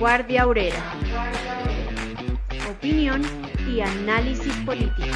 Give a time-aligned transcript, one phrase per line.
[0.00, 0.82] Vanguardia Obrera.
[2.70, 3.20] Opinión
[3.68, 5.08] y análisis político.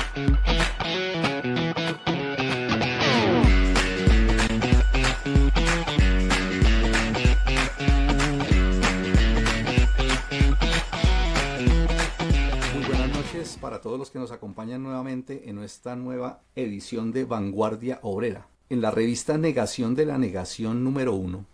[12.75, 17.25] Muy buenas noches para todos los que nos acompañan nuevamente en nuestra nueva edición de
[17.25, 18.49] Vanguardia Obrera.
[18.69, 21.47] En la revista Negación de la Negación número 1,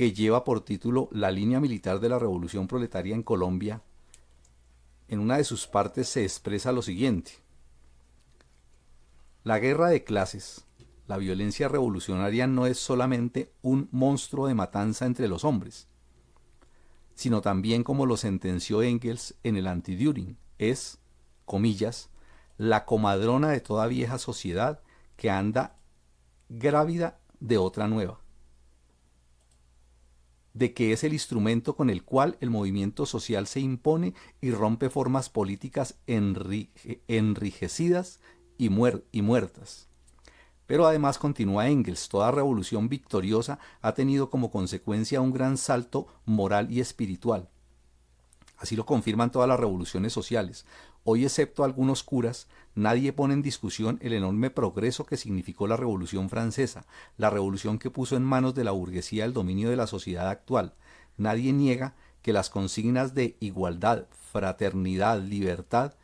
[0.00, 3.82] que lleva por título La línea militar de la revolución proletaria en Colombia,
[5.08, 7.32] en una de sus partes se expresa lo siguiente.
[9.44, 10.64] La guerra de clases,
[11.06, 15.86] la violencia revolucionaria no es solamente un monstruo de matanza entre los hombres,
[17.14, 20.96] sino también como lo sentenció Engels en el Anti-Düring, es,
[21.44, 22.08] comillas,
[22.56, 24.80] la comadrona de toda vieja sociedad
[25.18, 25.76] que anda
[26.48, 28.19] grávida de otra nueva
[30.60, 34.90] de que es el instrumento con el cual el movimiento social se impone y rompe
[34.90, 38.20] formas políticas enrijecidas
[38.58, 39.88] y, y muertas.
[40.66, 46.70] Pero además continúa Engels, toda revolución victoriosa ha tenido como consecuencia un gran salto moral
[46.70, 47.48] y espiritual.
[48.58, 50.66] Así lo confirman todas las revoluciones sociales.
[51.04, 56.28] Hoy, excepto algunos curas, nadie pone en discusión el enorme progreso que significó la Revolución
[56.28, 60.28] Francesa, la revolución que puso en manos de la burguesía el dominio de la sociedad
[60.28, 60.74] actual.
[61.16, 65.94] Nadie niega que las consignas de igualdad, fraternidad, libertad,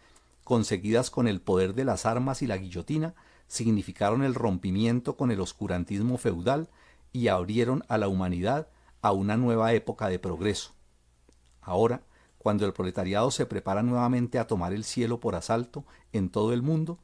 [0.44, 3.14] conseguidas con el poder de las armas y la guillotina,
[3.48, 6.68] significaron el rompimiento con el oscurantismo feudal
[7.12, 8.68] y abrieron a la humanidad
[9.02, 10.72] a una nueva época de progreso.
[11.60, 12.02] Ahora,
[12.46, 16.62] cuando el proletariado se prepara nuevamente a tomar el cielo por asalto en todo el
[16.62, 16.96] mundo,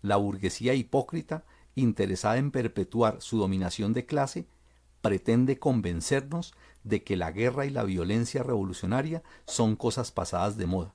[0.00, 1.42] la burguesía hipócrita,
[1.74, 4.46] interesada en perpetuar su dominación de clase,
[5.02, 6.54] pretende convencernos
[6.84, 10.94] de que la guerra y la violencia revolucionaria son cosas pasadas de moda.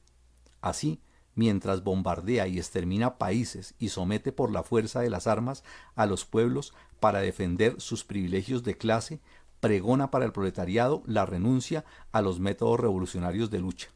[0.62, 1.02] Así,
[1.36, 5.66] mientras bombardea y extermina países y somete por la fuerza de las armas
[5.96, 9.20] a los pueblos para defender sus privilegios de clase,
[9.62, 13.90] pregona para el proletariado la renuncia a los métodos revolucionarios de lucha.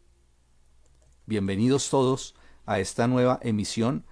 [1.26, 4.06] Bienvenidos todos a esta nueva emisión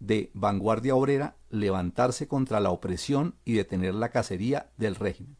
[0.00, 5.39] de Vanguardia Obrera, levantarse contra la opresión y detener la cacería del régimen.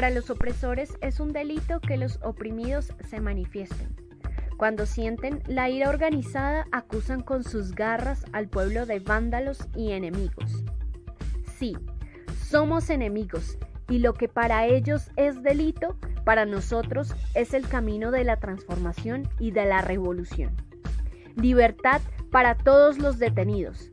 [0.00, 3.94] Para los opresores es un delito que los oprimidos se manifiesten.
[4.56, 10.64] Cuando sienten la ira organizada, acusan con sus garras al pueblo de vándalos y enemigos.
[11.54, 11.76] Sí,
[12.48, 13.58] somos enemigos,
[13.90, 19.28] y lo que para ellos es delito, para nosotros es el camino de la transformación
[19.38, 20.56] y de la revolución.
[21.36, 22.00] Libertad
[22.30, 23.90] para todos los detenidos.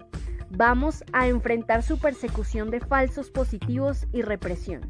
[0.51, 4.89] Vamos a enfrentar su persecución de falsos positivos y represión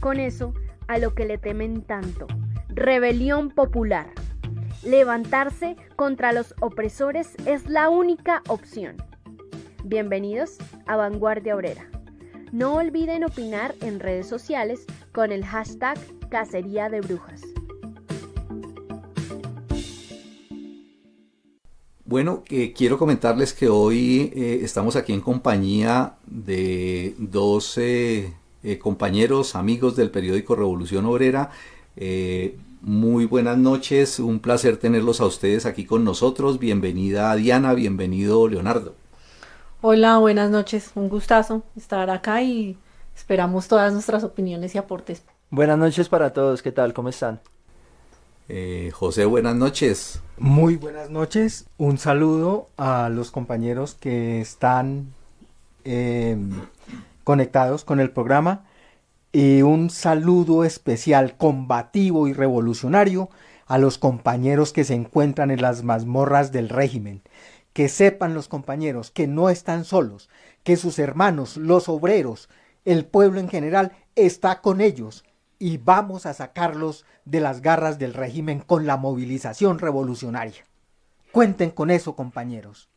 [0.00, 0.54] con eso
[0.88, 2.26] a lo que le temen tanto.
[2.68, 4.10] Rebelión popular.
[4.82, 8.96] Levantarse contra los opresores es la única opción.
[9.84, 11.90] Bienvenidos a Vanguardia Obrera.
[12.52, 15.98] No olviden opinar en redes sociales con el hashtag
[16.28, 17.42] Cacería de Brujas.
[22.04, 28.32] Bueno, eh, quiero comentarles que hoy eh, estamos aquí en compañía de 12
[28.66, 31.50] eh, compañeros, amigos del periódico Revolución Obrera.
[31.96, 36.58] Eh, muy buenas noches, un placer tenerlos a ustedes aquí con nosotros.
[36.58, 38.96] Bienvenida Diana, bienvenido Leonardo.
[39.82, 42.76] Hola, buenas noches, un gustazo estar acá y
[43.14, 45.22] esperamos todas nuestras opiniones y aportes.
[45.50, 46.92] Buenas noches para todos, ¿qué tal?
[46.92, 47.40] ¿Cómo están?
[48.48, 50.20] Eh, José, buenas noches.
[50.38, 55.14] Muy buenas noches, un saludo a los compañeros que están
[57.26, 58.66] conectados con el programa
[59.32, 63.30] y un saludo especial combativo y revolucionario
[63.66, 67.22] a los compañeros que se encuentran en las mazmorras del régimen.
[67.72, 70.30] Que sepan los compañeros que no están solos,
[70.62, 72.48] que sus hermanos, los obreros,
[72.84, 75.24] el pueblo en general está con ellos
[75.58, 80.64] y vamos a sacarlos de las garras del régimen con la movilización revolucionaria.
[81.32, 82.88] Cuenten con eso, compañeros.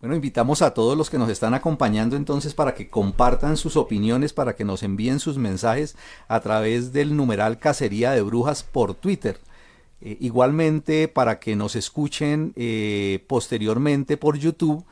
[0.00, 4.32] Bueno, invitamos a todos los que nos están acompañando entonces para que compartan sus opiniones,
[4.32, 5.94] para que nos envíen sus mensajes
[6.26, 9.38] a través del numeral Cacería de Brujas por Twitter.
[10.00, 14.86] Eh, igualmente para que nos escuchen eh, posteriormente por YouTube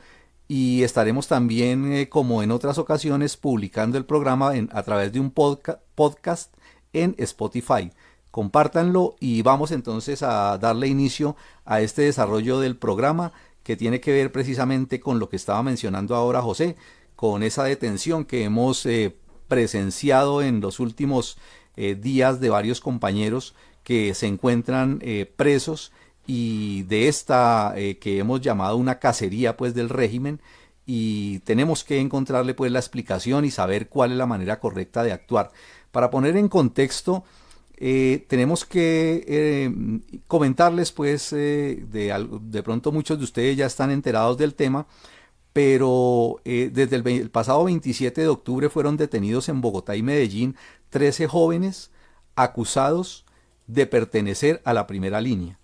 [0.47, 5.31] y estaremos también, eh, como en otras ocasiones, publicando el programa a través de un
[5.31, 6.53] podcast
[6.93, 7.91] en Spotify.
[8.29, 11.35] Compártanlo y vamos entonces a darle inicio
[11.65, 13.33] a este desarrollo del programa
[13.63, 16.75] que tiene que ver precisamente con lo que estaba mencionando ahora José,
[17.15, 19.15] con esa detención que hemos eh,
[19.47, 21.37] presenciado en los últimos
[21.75, 25.91] eh, días de varios compañeros que se encuentran eh, presos
[26.25, 30.39] y de esta que hemos llamado una cacería pues del régimen
[30.85, 35.11] y tenemos que encontrarle pues la explicación y saber cuál es la manera correcta de
[35.11, 35.51] actuar.
[35.91, 37.23] Para poner en contexto,
[37.81, 39.73] eh, tenemos que eh,
[40.27, 44.85] comentarles, pues, eh, de, pronto muchos de ustedes ya están enterados del tema,
[45.53, 50.55] pero desde el, pasado 27 de octubre fueron detenidos en Bogotá y Medellín
[50.89, 51.91] 13 jóvenes
[52.35, 53.25] acusados
[53.67, 55.57] de pertenecer a la primera línea.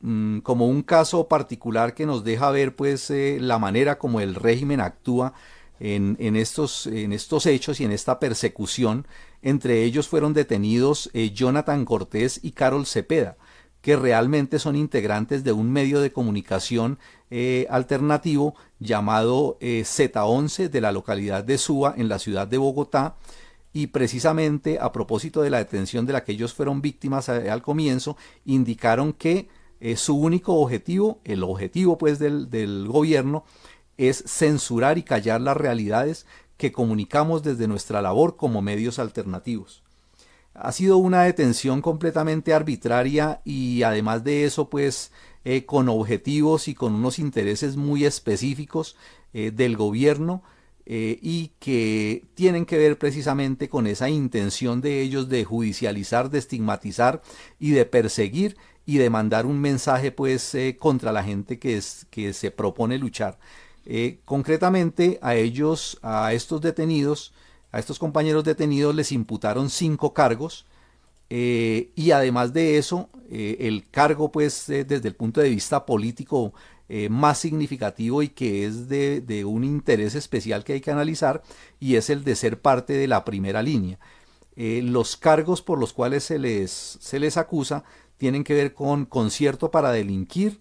[0.00, 4.80] Mm, como un caso particular que nos deja ver pues la manera como el régimen
[4.80, 5.34] actúa
[5.80, 9.06] en, estos, en estos hechos y en esta persecución.
[9.44, 13.36] Entre ellos fueron detenidos eh, Jonathan Cortés y Carol Cepeda,
[13.82, 16.98] que realmente son integrantes de un medio de comunicación
[17.30, 23.16] eh, alternativo llamado eh, Z11 de la localidad de Suba en la ciudad de Bogotá.
[23.74, 28.16] Y precisamente a propósito de la detención de la que ellos fueron víctimas al comienzo,
[28.46, 29.48] indicaron que
[29.96, 33.44] su único objetivo, el objetivo pues del, del gobierno,
[33.96, 36.24] es censurar y callar las realidades
[36.56, 39.82] que comunicamos desde nuestra labor como medios alternativos.
[40.54, 45.10] Ha sido una detención completamente arbitraria y además de eso pues
[45.44, 48.96] eh, con objetivos y con unos intereses muy específicos
[49.32, 50.42] eh, del gobierno
[50.86, 56.38] eh, y que tienen que ver precisamente con esa intención de ellos de judicializar, de
[56.38, 57.20] estigmatizar
[57.58, 62.32] y de perseguir y de mandar un mensaje pues contra la gente que, es, que
[62.32, 63.38] se propone luchar.
[63.86, 67.34] Eh, concretamente a ellos, a estos detenidos,
[67.70, 70.64] a estos compañeros detenidos les imputaron cinco cargos
[71.28, 76.54] eh, y además de eso, eh, el cargo pues desde el punto de vista político
[77.08, 81.42] más significativo y que es de, un interés especial que hay que analizar
[81.80, 83.98] y es el de ser parte de la primera línea.
[84.54, 87.84] los cargos por los cuales se les, se les acusa
[88.18, 90.60] tienen que ver con concierto para delinquir,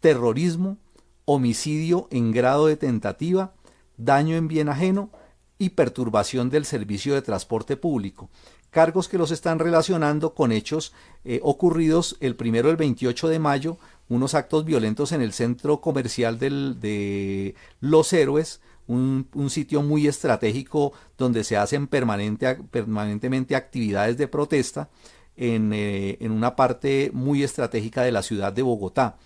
[0.00, 0.78] terrorismo,
[1.26, 3.52] homicidio en grado de tentativa,
[3.98, 5.10] daño en bien ajeno
[5.58, 8.30] y perturbación del servicio de transporte público.
[8.70, 10.92] Cargos que los están relacionando con hechos
[11.24, 13.78] eh, ocurridos el primero del 28 de mayo,
[14.08, 21.44] unos actos violentos en el centro comercial de Los Héroes, un, sitio muy estratégico donde
[21.44, 24.90] se hacen permanente, permanentemente actividades de protesta
[25.36, 29.16] en, eh, en una parte muy estratégica de la ciudad de Bogotá.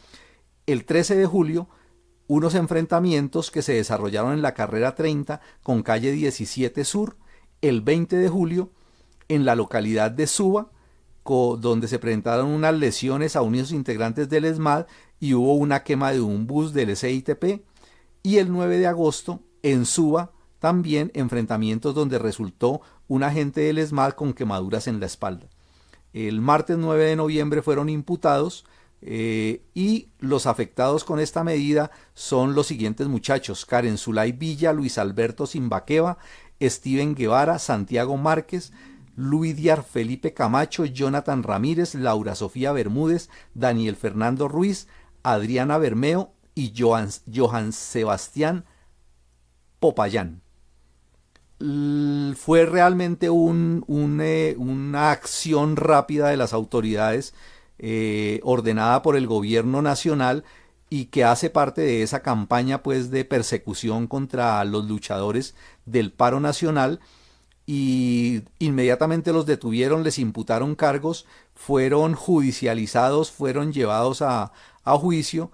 [0.67, 1.69] El 13 de julio
[2.31, 7.17] unos enfrentamientos que se desarrollaron en la carrera 30 con calle 17 Sur
[7.61, 8.70] el 20 de julio
[9.27, 10.70] en la localidad de Suba,
[11.25, 14.87] donde se presentaron unas lesiones a unos integrantes del ESMAD
[15.19, 17.65] y hubo una quema de un bus del SITP,
[18.22, 24.13] y el 9 de agosto en Suba también enfrentamientos donde resultó un agente del ESMAD
[24.13, 25.49] con quemaduras en la espalda.
[26.13, 28.67] El martes 9 de noviembre fueron imputados
[29.02, 34.98] eh, y los afectados con esta medida son los siguientes muchachos: Karen Zulay Villa, Luis
[34.98, 36.19] Alberto Simbaqueva,
[36.60, 38.72] Steven Guevara, Santiago Márquez,
[39.16, 44.86] Luis Diar Felipe Camacho, Jonathan Ramírez, Laura Sofía Bermúdez, Daniel Fernando Ruiz,
[45.22, 48.64] Adriana Bermeo y Johan, Sebastián
[49.78, 50.42] Popayán.
[51.58, 57.34] fue realmente eh, una acción rápida de las autoridades
[57.82, 60.44] eh, ordenada por el gobierno nacional
[60.91, 65.55] y que hace parte de esa campaña pues de persecución contra los luchadores
[65.87, 67.01] del paro nacional.
[67.67, 74.53] Y inmediatamente los detuvieron, les imputaron cargos, fueron judicializados, fueron llevados a,
[74.84, 75.51] a juicio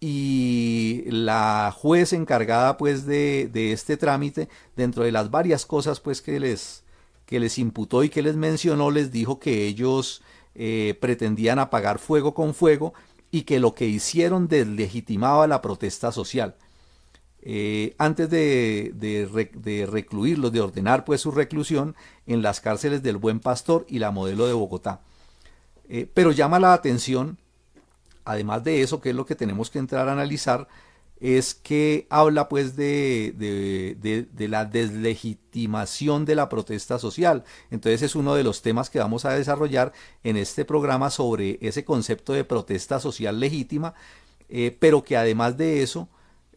[0.00, 6.22] y la juez encargada pues de, de, este trámite, dentro de las varias cosas pues
[6.22, 6.82] que les,
[7.24, 10.22] que les imputó y que les mencionó, les dijo que ellos
[10.60, 12.92] eh, pretendían apagar fuego con fuego
[13.30, 16.56] y que lo que hicieron deslegitimaba la protesta social.
[17.40, 21.94] eh, antes de, de, recluirlos, de ordenar pues su reclusión
[22.26, 25.00] en las cárceles del Buen Pastor y la Modelo de Bogotá.
[25.88, 27.38] Eh, pero llama la atención,
[28.24, 30.66] además de eso, que es lo que tenemos que entrar a analizar,
[31.20, 37.44] es que habla pues de, de, la deslegitimación de la protesta social.
[37.70, 41.84] Entonces es uno de los temas que vamos a desarrollar en este programa sobre ese
[41.84, 43.94] concepto de protesta social legítima,
[44.48, 46.08] eh, pero que además de eso,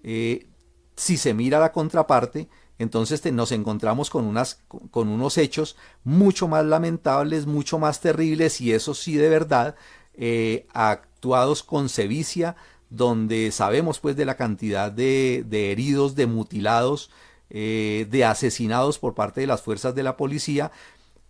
[0.03, 0.47] eh,
[0.95, 6.65] si se mira la contraparte, entonces nos encontramos con, unas, con unos hechos mucho más
[6.65, 9.75] lamentables, mucho más terribles y eso sí de verdad,
[10.13, 12.55] eh, actuados con sevicia,
[12.91, 17.09] donde sabemos pues de la cantidad de, heridos, de mutilados,
[17.49, 20.71] eh, de asesinados por parte de las fuerzas de la policía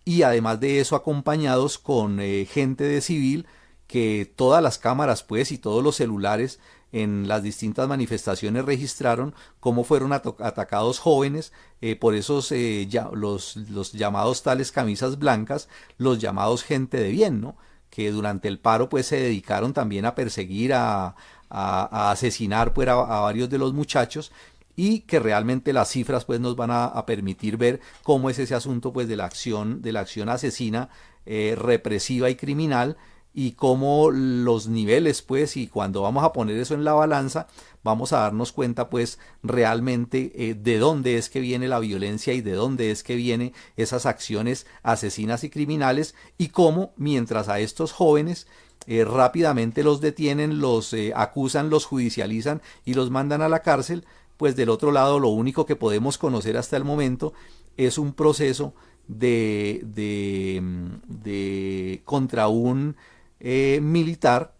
[0.04, 3.46] y además de eso acompañados con eh, gente de civil
[3.86, 6.58] que todas las cámaras pues y todos los celulares
[6.90, 12.52] en las distintas manifestaciones registraron cómo fueron atacados jóvenes eh, por esos
[12.88, 17.56] ya, los, los llamados tales camisas blancas, los llamados gente de bien, ¿no?
[17.92, 21.14] que durante el paro pues se dedicaron también a perseguir a,
[21.52, 24.32] a, asesinar pues, a, varios de los muchachos
[24.74, 28.92] y que realmente las cifras pues nos van a, permitir ver cómo es ese asunto
[28.92, 30.88] pues de la acción de la acción asesina
[31.26, 32.96] eh, represiva y criminal
[33.34, 37.48] y cómo los niveles pues y cuando vamos a poner eso en la balanza
[37.82, 42.40] vamos a darnos cuenta pues realmente eh, de dónde es que viene la violencia y
[42.40, 47.92] de dónde es que vienen esas acciones asesinas y criminales y cómo mientras a estos
[47.92, 48.46] jóvenes
[48.86, 54.04] eh, rápidamente los detienen, los eh, acusan, los judicializan y los mandan a la cárcel,
[54.36, 57.32] pues del otro lado lo único que podemos conocer hasta el momento
[57.76, 58.74] es un proceso
[59.06, 60.60] de, de,
[61.06, 62.96] de contra un
[63.40, 64.54] eh, militar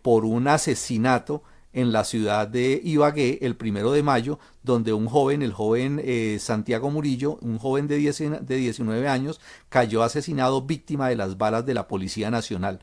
[0.00, 1.42] por un asesinato
[1.74, 6.02] en la ciudad de Ibagué el primero de mayo, donde un joven, el joven
[6.38, 11.74] Santiago Murillo, un joven de, de 19 años, cayó asesinado víctima de las balas de
[11.74, 12.80] la Policía Nacional.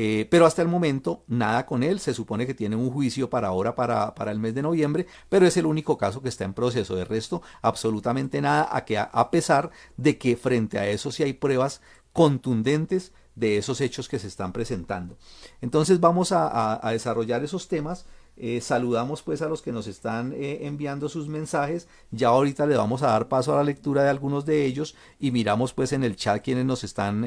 [0.00, 1.98] Eh, pero hasta el momento nada con él.
[1.98, 5.44] Se supone que tiene un juicio para ahora, para, para, el mes de noviembre, pero
[5.44, 6.94] es el único caso que está en proceso.
[6.94, 11.32] De resto, absolutamente nada, a, que, a pesar de que frente a eso sí hay
[11.32, 11.80] pruebas
[12.12, 15.16] contundentes de esos hechos que se están presentando.
[15.60, 18.06] Entonces vamos a, desarrollar esos temas.
[18.36, 21.88] Eh, saludamos pues a los que nos están eh, enviando sus mensajes.
[22.12, 25.32] Ya ahorita le vamos a dar paso a la lectura de algunos de ellos y
[25.32, 27.24] miramos pues en el chat quienes nos están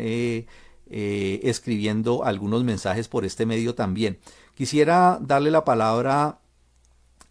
[0.93, 4.19] escribiendo algunos mensajes por este medio también.
[4.55, 6.39] Quisiera darle la palabra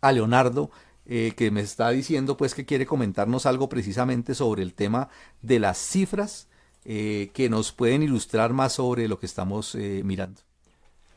[0.00, 0.71] a Leonardo,
[1.07, 5.09] eh, que me está diciendo pues que quiere comentarnos algo precisamente sobre el tema
[5.43, 6.49] de las cifras
[6.85, 10.40] eh, que nos pueden ilustrar más sobre lo que estamos mirando.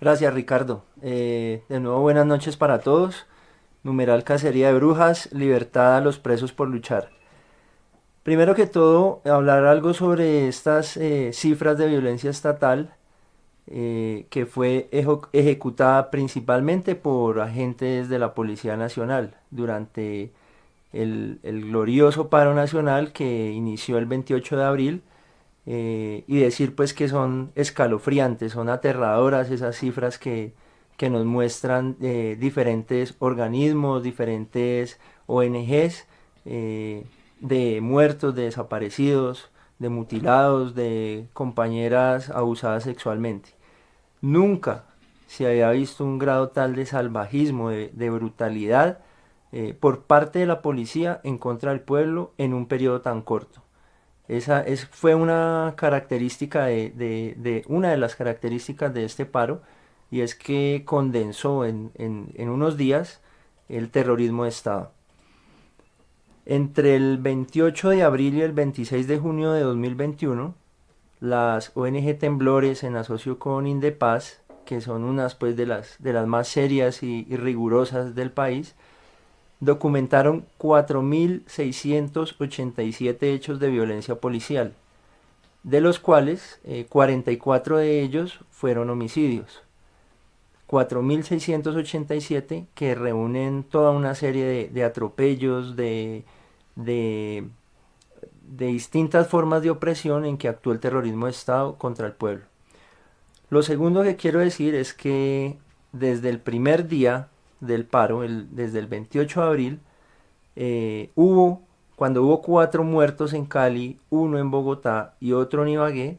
[0.01, 0.83] Gracias Ricardo.
[1.01, 3.25] de nuevo buenas noches para todos.
[3.83, 7.22] Numeral Cacería de Brujas, libertad a los presos por luchar.
[8.23, 12.95] Primero que todo, hablar algo sobre estas eh, cifras de violencia estatal
[13.67, 14.89] eh, que fue
[15.33, 20.31] ejecutada principalmente por agentes de la Policía Nacional durante
[20.93, 25.03] el, glorioso paro nacional que inició el 28 de abril
[25.65, 30.53] eh, y decir pues que son escalofriantes, son aterradoras esas cifras que,
[30.95, 36.05] que nos muestran diferentes organismos, diferentes ONGs
[37.43, 43.49] de muertos, de desaparecidos, de mutilados, de compañeras abusadas sexualmente.
[44.21, 44.85] Nunca
[45.27, 48.99] se había visto un grado tal de salvajismo, de, brutalidad
[49.51, 53.61] eh, por parte de la policía en contra del pueblo en un periodo tan corto.
[54.29, 59.61] Esa es, fue una característica de, de, una de las características de este paro
[60.11, 63.21] y es que condensó en, en, en unos días
[63.67, 64.91] el terrorismo de Estado.
[66.45, 70.53] Entre el 28 de abril y el 26 de junio de 2021,
[71.21, 76.27] las ONG Temblores en asocio con Indepaz, que son unas pues, de, las, de las
[76.27, 78.75] más serias y, rigurosas del país,
[79.61, 84.73] documentaron 4.687 hechos de violencia policial,
[85.63, 86.59] de los cuales
[86.89, 89.61] 44 eh, de ellos fueron homicidios.
[90.67, 96.23] 4.687 que reúnen toda una serie de, atropellos, de,
[96.75, 97.47] de,
[98.41, 102.45] distintas formas de opresión en que actuó el terrorismo de Estado contra el pueblo.
[103.49, 105.57] Lo segundo que quiero decir es que
[105.91, 107.27] desde el primer día
[107.59, 109.79] del paro, desde el 28 de abril,
[110.55, 111.61] eh, hubo,
[111.95, 116.17] cuando hubo cuatro muertos en Cali, uno en Bogotá y otro en Ibagué,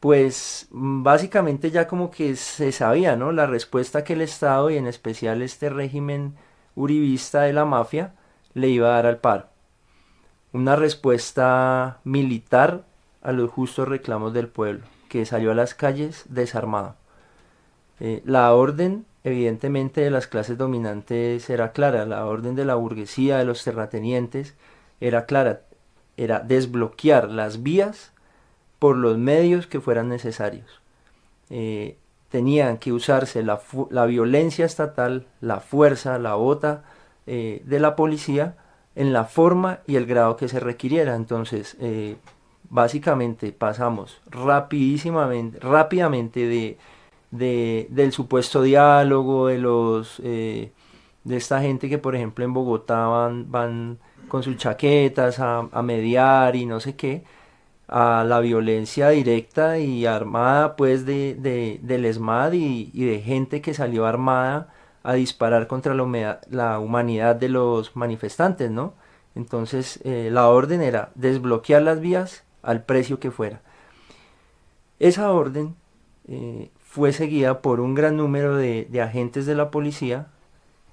[0.00, 3.32] pues básicamente ya como que se sabía, ¿no?
[3.32, 6.34] La respuesta que el Estado y en especial este régimen
[6.76, 8.14] uribista de la mafia
[8.54, 9.46] le iba a dar al paro.
[10.52, 12.84] Una respuesta militar
[13.22, 16.94] a los justos reclamos del pueblo, que salió a las calles desarmado.
[18.00, 23.38] Eh, la orden, evidentemente, de las clases dominantes era clara, la orden de la burguesía,
[23.38, 24.54] de los terratenientes,
[25.00, 25.62] era clara,
[26.16, 28.12] era desbloquear las vías
[28.78, 30.80] por los medios que fueran necesarios.
[31.50, 31.96] Eh,
[32.30, 36.84] tenían que usarse la, la, violencia estatal, la fuerza, la bota
[37.26, 38.56] eh, de la policía
[38.94, 41.14] en la forma y el grado que se requiriera.
[41.14, 41.76] Entonces,
[42.68, 46.78] básicamente pasamos rapidísimamente, rápidamente de
[47.30, 50.72] de, del supuesto diálogo, de los eh,
[51.24, 56.56] de esta gente que por ejemplo en Bogotá van, van con sus chaquetas a, mediar
[56.56, 57.24] y no sé qué,
[57.88, 63.74] a la violencia directa y armada pues de, de del ESMAD y, de gente que
[63.74, 64.68] salió armada
[65.02, 68.94] a disparar contra la, humanidad de los manifestantes, ¿no?
[69.34, 73.62] Entonces eh, la orden era desbloquear las vías al precio que fuera.
[74.98, 75.74] Esa orden
[76.28, 80.26] eh, fue seguida por un gran número de, agentes de la policía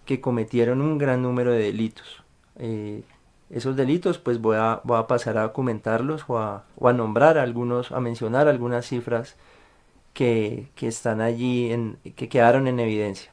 [0.05, 2.23] que cometieron un gran número de delitos.
[2.57, 3.03] Eh,
[3.55, 8.01] esos delitos pues voy a, voy a pasar a comentarlos o a, nombrar algunos, a
[8.01, 9.37] mencionar algunas cifras
[10.13, 13.31] que, están allí, en, que quedaron en evidencia.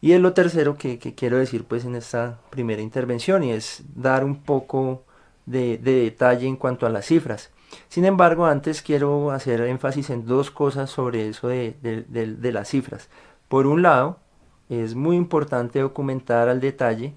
[0.00, 4.24] Y es lo tercero que, quiero decir pues en esta primera intervención y es dar
[4.24, 5.04] un poco
[5.44, 7.50] de detalle en cuanto a las cifras.
[7.88, 11.76] Sin embargo, antes quiero hacer énfasis en dos cosas sobre eso de,
[12.52, 13.08] las cifras.
[13.48, 14.18] Por un lado,
[14.70, 17.14] es muy importante documentar al detalle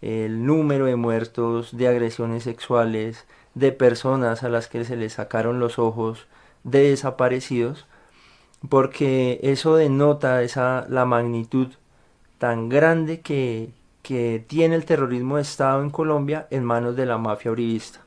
[0.00, 5.60] el número de muertos, de agresiones sexuales, de personas a las que se les sacaron
[5.60, 6.26] los ojos,
[6.64, 7.86] de desaparecidos,
[8.68, 11.68] porque eso denota esa, la magnitud
[12.38, 13.70] tan grande que,
[14.02, 18.00] que tiene el terrorismo de Estado en Colombia en manos de la mafia uribista.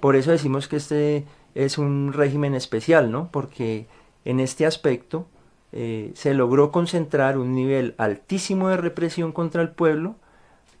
[0.00, 1.24] Por eso decimos que este
[1.54, 3.28] es un régimen especial, ¿no?
[3.30, 3.86] Porque
[4.24, 5.26] en este aspecto
[5.72, 10.16] eh, se logró concentrar un nivel altísimo de represión contra el pueblo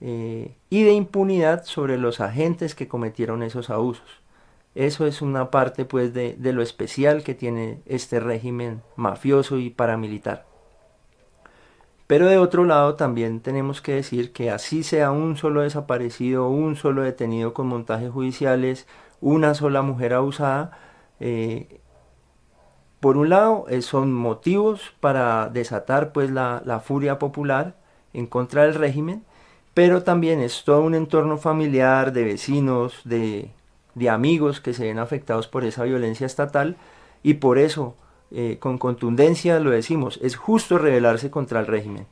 [0.00, 4.22] eh, y de impunidad sobre los agentes que cometieron esos abusos.
[4.74, 9.70] Eso es una parte pues de, de lo especial que tiene este régimen mafioso y
[9.70, 10.46] paramilitar.
[12.06, 16.76] Pero de otro lado también tenemos que decir que así sea un solo desaparecido, un
[16.76, 18.86] solo detenido con montajes judiciales,
[19.20, 20.78] una sola mujer abusada,
[21.20, 21.80] eh,
[23.04, 27.76] por un lado eh, son motivos para desatar pues la, furia popular
[28.14, 29.24] en contra del régimen,
[29.74, 33.50] pero también es todo un entorno familiar de vecinos, de,
[34.08, 36.76] amigos que se ven afectados por esa violencia estatal
[37.22, 37.94] y por eso
[38.30, 42.06] eh, con contundencia lo decimos, es justo rebelarse contra el régimen.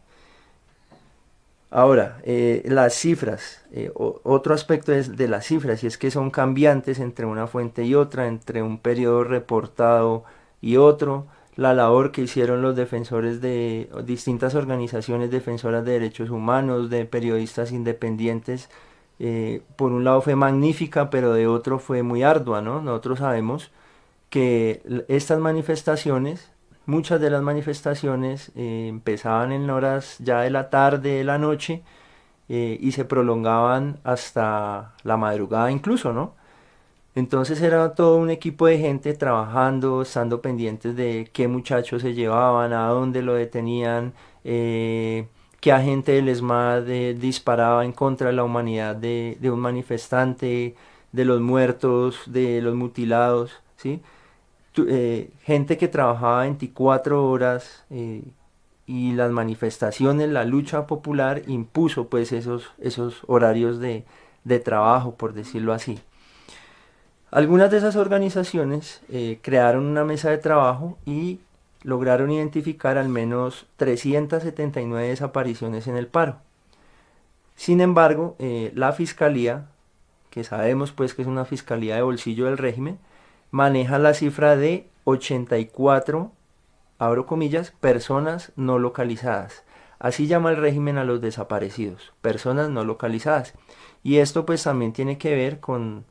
[1.71, 6.31] Ahora, eh, las cifras, eh, otro aspecto es de las cifras, y es que son
[6.31, 10.25] cambiantes entre una fuente y otra, entre un periodo reportado
[10.61, 16.91] y otro, la labor que hicieron los defensores de distintas organizaciones defensoras de derechos humanos,
[16.91, 18.71] de periodistas independientes,
[19.19, 22.81] eh, por un lado fue magnífica, pero de otro fue muy ardua, ¿no?
[22.83, 23.71] Nosotros sabemos
[24.31, 26.53] que estas manifestaciones
[26.87, 31.83] Muchas de las manifestaciones eh, empezaban en horas ya de la tarde, de la noche,
[32.49, 36.35] eh, y se prolongaban hasta la madrugada incluso, ¿no?
[37.15, 42.73] Entonces era todo un equipo de gente trabajando, estando pendientes de qué muchachos se llevaban,
[42.73, 45.27] a dónde lo detenían, eh,
[45.61, 46.85] qué agente del ESMAD
[47.17, 50.75] disparaba en contra de la humanidad de, de, un manifestante,
[51.13, 54.01] de los muertos, de los mutilados, ¿sí?
[54.77, 58.23] Eh, gente que trabajaba 24 horas eh,
[58.87, 64.05] y las manifestaciones, la lucha popular impuso pues esos, esos horarios de,
[64.65, 66.01] trabajo, por decirlo así.
[67.33, 71.41] Algunas de esas organizaciones eh, crearon una mesa de trabajo y
[71.83, 76.37] lograron identificar al menos 379 desapariciones en el paro.
[77.57, 79.67] Sin embargo, la fiscalía,
[80.31, 82.99] que sabemos pues que es una fiscalía de bolsillo del régimen,
[83.51, 86.33] maneja la cifra de 84,
[86.99, 89.65] abro comillas, personas no localizadas.
[89.99, 93.55] Así llama el régimen a los desaparecidos, personas no localizadas.
[94.03, 96.05] Y esto pues también tiene que ver con,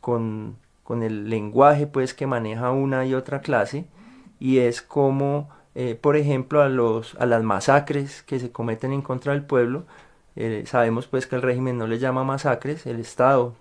[0.00, 0.56] con,
[1.02, 3.86] el lenguaje pues que maneja una y otra clase
[4.38, 9.02] y es como, eh, por ejemplo, a, los, a las masacres que se cometen en
[9.02, 9.84] contra del pueblo,
[10.36, 13.54] eh, sabemos pues que el régimen no le llama masacres, el Estado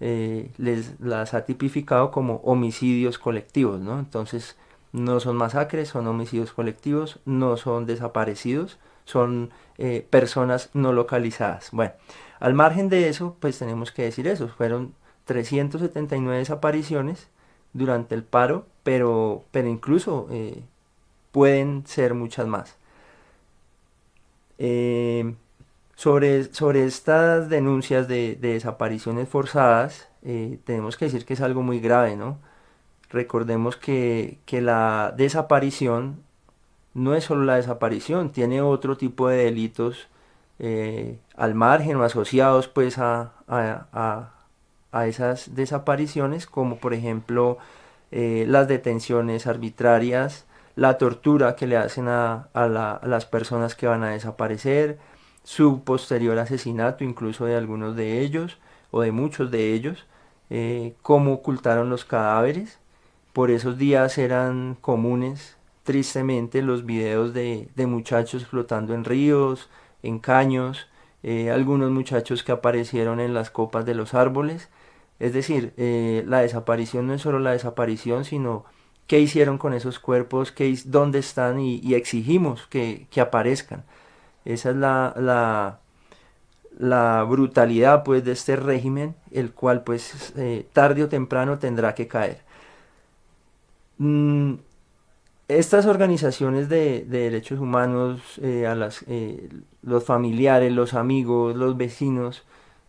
[0.00, 3.98] eh, les las ha tipificado como homicidios colectivos, ¿no?
[3.98, 4.56] Entonces,
[4.92, 9.50] no son masacres, son homicidios colectivos, no son desaparecidos, son
[10.08, 11.70] personas no localizadas.
[11.72, 11.92] Bueno,
[12.38, 17.28] al margen de eso, pues tenemos que decir eso, fueron 379 desapariciones
[17.72, 20.62] durante el paro, pero, pero incluso eh,
[21.32, 22.76] pueden ser muchas más.
[24.58, 25.34] Eh,
[25.96, 31.80] sobre, sobre estas denuncias de, desapariciones forzadas, eh, tenemos que decir que es algo muy
[31.80, 32.38] grave, ¿no?
[33.10, 36.22] Recordemos que, la desaparición
[36.94, 40.08] no es solo la desaparición, tiene otro tipo de delitos
[41.36, 43.32] al margen o asociados pues a
[45.02, 47.58] esas desapariciones, como por ejemplo
[48.12, 54.10] eh, las detenciones arbitrarias, la tortura que le hacen a, las personas que van a
[54.10, 54.98] desaparecer,
[55.42, 58.58] su posterior asesinato incluso de algunos de ellos
[58.92, 60.06] o de muchos de ellos,
[60.50, 62.78] eh, cómo ocultaron los cadáveres.
[63.32, 69.68] Por esos días eran comunes, tristemente, los videos de, muchachos flotando en ríos,
[70.04, 70.88] en caños,
[71.24, 74.68] eh, algunos muchachos que aparecieron en las copas de los árboles
[75.20, 78.64] es decir, eh, la desaparición no es solo la desaparición, sino
[79.06, 83.84] qué hicieron con esos cuerpos, qué, dónde están y, exigimos que, aparezcan.
[84.44, 85.80] Esa es la,
[86.78, 92.08] la, brutalidad pues, de este régimen, el cual pues eh, tarde o temprano tendrá que
[92.08, 92.42] caer.
[93.98, 94.54] Mm,
[95.48, 99.04] estas organizaciones de, derechos humanos, eh, a las,
[99.82, 102.44] los familiares, los amigos, los vecinos,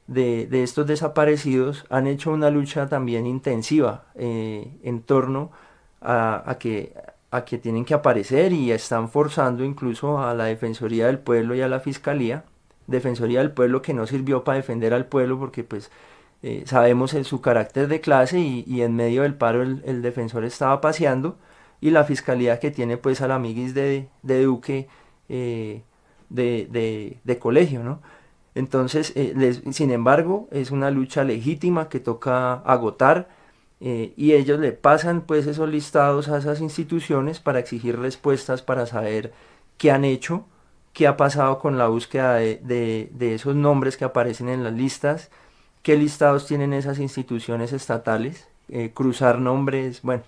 [0.08, 5.52] de, estos desaparecidos han hecho una lucha también intensiva eh, en torno
[6.02, 6.94] a, que,
[7.32, 11.62] a que tienen que aparecer y están forzando incluso a la Defensoría del Pueblo y
[11.62, 12.44] a la Fiscalía.
[12.88, 15.90] Defensoría del Pueblo que no sirvió para defender al pueblo porque pues
[16.44, 21.38] eh, sabemos su carácter de clase y, en medio del paro el, defensor estaba paseando
[21.82, 24.88] y la Fiscalía que tiene pues al amiguis de, de Duque
[25.30, 25.82] eh,
[26.30, 28.02] de, de, de colegio, ¿no?
[28.56, 33.28] Entonces, eh, sin embargo, es una lucha legítima que toca agotar
[33.82, 38.86] eh, y ellos le pasan pues esos listados a esas instituciones para exigir respuestas para
[38.86, 39.34] saber
[39.78, 40.46] qué han hecho,
[40.94, 45.30] qué ha pasado con la búsqueda de, esos nombres que aparecen en las listas,
[45.84, 50.24] qué listados tienen esas instituciones estatales, eh, cruzar nombres, bueno,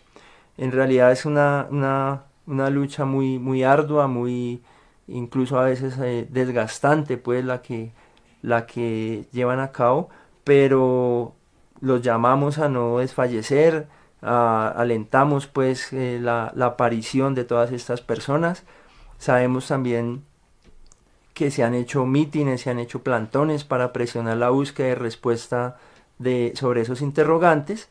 [0.57, 4.61] en realidad es una, una, lucha muy, muy ardua, muy
[5.07, 5.97] incluso a veces
[6.31, 7.91] desgastante pues la que
[8.41, 10.09] la que llevan a cabo,
[10.43, 11.33] pero
[11.81, 13.87] los llamamos a no desfallecer,
[14.21, 18.63] alentamos pues eh, la, aparición de todas estas personas.
[19.17, 20.23] Sabemos también
[21.33, 25.77] que se han hecho mítines, se han hecho plantones para presionar la búsqueda de respuesta
[26.17, 27.89] de, sobre esos interrogantes.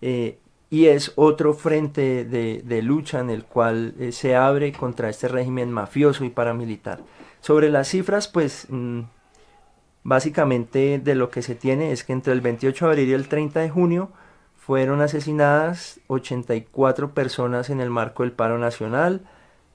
[0.00, 0.38] Eh,
[0.70, 5.70] y es otro frente de, lucha en el cual eh, se abre contra este régimen
[5.70, 7.00] mafioso y paramilitar.
[7.40, 9.02] Sobre las cifras, pues mm,
[10.04, 13.28] Básicamente de lo que se tiene es que entre el 28 de abril y el
[13.28, 14.10] 30 de junio
[14.54, 19.22] fueron asesinadas 84 personas en el marco del paro nacional,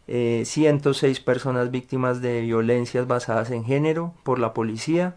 [0.08, 5.16] 106 eh, personas víctimas de violencias basadas en género por la policía,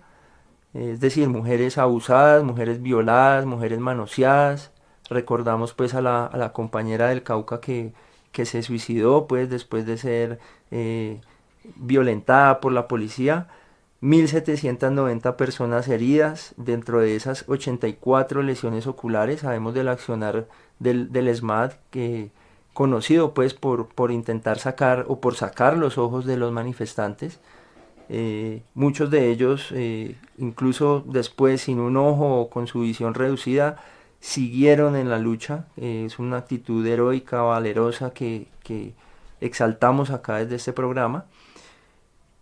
[0.75, 4.73] es decir, mujeres abusadas, mujeres violadas, mujeres manoseadas.
[5.11, 7.93] Recordamos pues a la, compañera del Cauca que,
[8.33, 10.39] se suicidó pues después de ser
[10.71, 11.21] eh,
[11.77, 13.49] violentada por la policía.
[14.03, 20.49] 1.790 personas heridas, dentro de esas 84 lesiones oculares, sabemos del accionar
[20.81, 22.31] del, del SMAT, que,
[22.73, 27.41] conocido pues por, por intentar sacar o por sacar los ojos de los manifestantes.
[28.09, 33.77] Eh, muchos de ellos, eh, incluso después sin un ojo o con su visión reducida,
[34.21, 35.67] siguieron en la lucha.
[35.77, 38.95] Eh, es una actitud heroica, valerosa que, que
[39.41, 41.27] exaltamos acá desde este programa.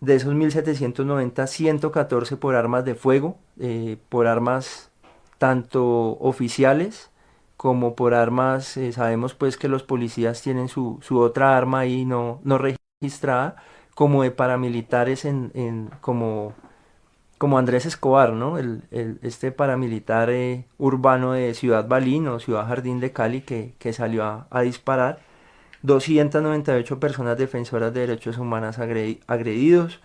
[0.01, 4.91] De esos 1790, 114 por armas de fuego, eh, por armas
[5.39, 7.11] tanto oficiales
[7.57, 12.41] como por armas, eh, sabemos pues que los policías tienen su, otra arma ahí no,
[12.45, 13.57] no registrada,
[13.95, 16.55] como de paramilitares en, como,
[17.37, 18.57] como Andrés Escobar, ¿no?
[18.57, 18.83] El,
[19.23, 24.61] este paramilitar eh, urbano de Ciudad Balín o Ciudad Jardín de Cali que, salió a
[24.63, 25.30] disparar
[25.83, 30.01] 298 personas defensoras de derechos humanos agredidos,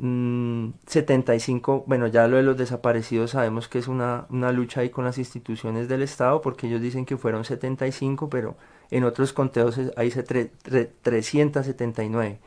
[0.00, 5.04] 75, mm, bueno, ya lo de los desaparecidos sabemos que es una, lucha ahí con
[5.04, 8.56] las instituciones del Estado, porque ellos dicen que fueron 75, pero
[8.90, 12.38] en otros conteos hay 379.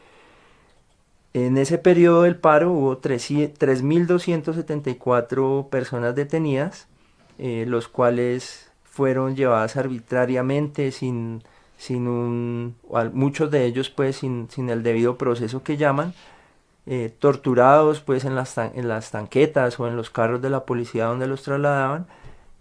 [1.34, 6.88] En ese periodo del paro hubo 3.274 personas detenidas,
[7.38, 11.44] eh, los cuales fueron llevadas arbitrariamente sin
[11.82, 12.76] sin un,
[13.12, 16.14] muchos de ellos pues sin, sin el debido proceso que llaman,
[16.86, 21.06] eh, torturados pues en las, en las tanquetas o en los carros de la policía
[21.06, 22.06] donde los trasladaban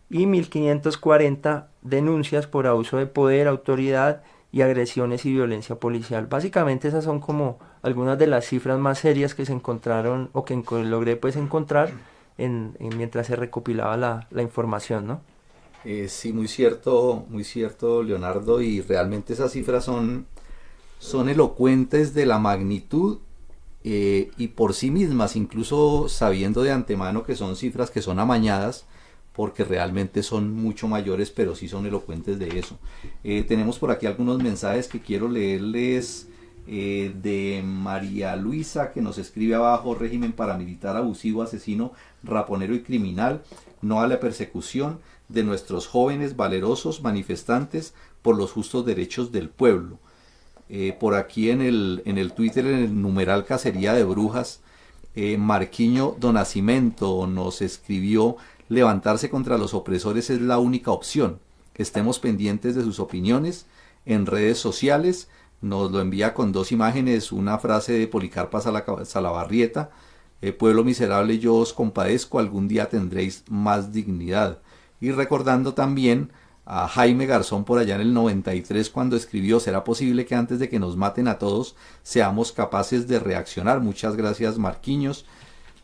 [0.08, 6.26] y 1540 denuncias por abuso de poder, autoridad y agresiones y violencia policial.
[6.26, 10.56] Básicamente esas son como algunas de las cifras más serias que se encontraron o que
[10.56, 11.90] logré pues encontrar
[12.38, 15.20] en, mientras se recopilaba la, la información, ¿no?
[15.84, 20.26] Eh, sí, muy cierto, muy cierto, Leonardo, y realmente esas cifras son,
[20.98, 23.18] son elocuentes de la magnitud
[23.82, 28.84] eh, y por sí mismas, incluso sabiendo de antemano que son cifras que son amañadas,
[29.32, 32.78] porque realmente son mucho mayores, pero sí son elocuentes de eso.
[33.24, 36.28] Eh, tenemos por aquí algunos mensajes que quiero leerles
[36.66, 43.42] eh, de María Luisa, que nos escribe abajo, régimen paramilitar abusivo, asesino, raponero y criminal,
[43.80, 44.98] no a la persecución
[45.32, 49.98] de nuestros jóvenes valerosos manifestantes por los justos derechos del pueblo.
[50.68, 54.60] Eh, por aquí en el, en el Twitter, en el numeral Cacería de Brujas,
[55.38, 58.36] Marquiño Donacimento nos escribió
[58.70, 61.40] levantarse contra los opresores es la única opción.
[61.74, 63.66] Estemos pendientes de sus opiniones
[64.06, 65.28] en redes sociales.
[65.60, 69.90] Nos lo envía con dos imágenes, una frase de Policarpa Salabarrieta,
[70.40, 74.60] eh, pueblo miserable yo os compadezco, algún día tendréis más dignidad.
[75.00, 76.30] Y recordando también
[76.66, 80.68] a Jaime Garzón por allá en el 93 cuando escribió, será posible que antes de
[80.68, 83.80] que nos maten a todos seamos capaces de reaccionar.
[83.80, 85.24] Muchas gracias Marquiños.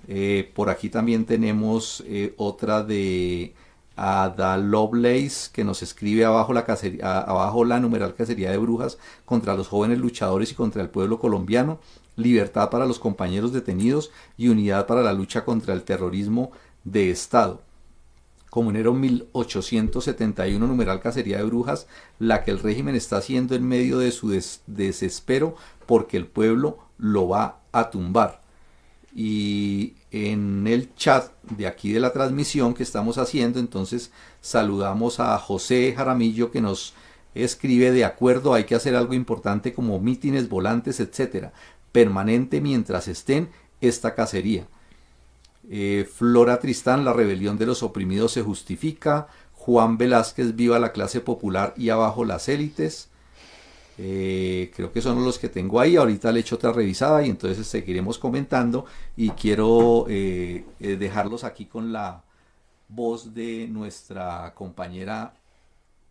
[0.09, 3.55] Eh, por aquí también tenemos eh, otra de
[3.97, 6.65] Ada Lovelace que nos escribe abajo la,
[7.03, 11.81] abajo la numeral cacería de brujas contra los jóvenes luchadores y contra el pueblo colombiano,
[12.15, 16.53] libertad para los compañeros detenidos y unidad para la lucha contra el terrorismo
[16.85, 17.66] de Estado.
[18.57, 21.87] Comunero 1871, numeral cacería de brujas,
[22.19, 24.31] la que el régimen está haciendo en medio de su
[24.67, 28.41] desespero porque el pueblo lo va a tumbar
[29.15, 35.37] y en el chat de aquí de la transmisión que estamos haciendo, entonces saludamos a
[35.37, 36.95] José Jaramillo que nos
[37.35, 41.53] escribe de acuerdo, hay que hacer algo importante como mítines, volantes, etcétera,
[41.93, 43.51] permanente mientras estén
[43.83, 44.67] esta cacería.
[45.69, 49.29] Eh, Flora Tristán, la rebelión de los oprimidos se justifica.
[49.53, 53.09] Juan Velázquez, viva la clase popular y abajo las élites.
[53.99, 55.97] Eh, creo que son los que tengo ahí.
[55.97, 58.87] Ahorita le echo otra revisada y entonces seguiremos comentando.
[59.17, 62.23] Y quiero eh, dejarlos aquí con la
[62.89, 65.35] voz de nuestra compañera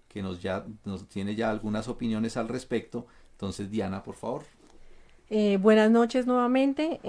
[0.10, 3.06] que nos, ya, nos tiene ya algunas opiniones al respecto.
[3.32, 4.44] Entonces, Diana, por favor.
[5.60, 7.00] buenas noches nuevamente.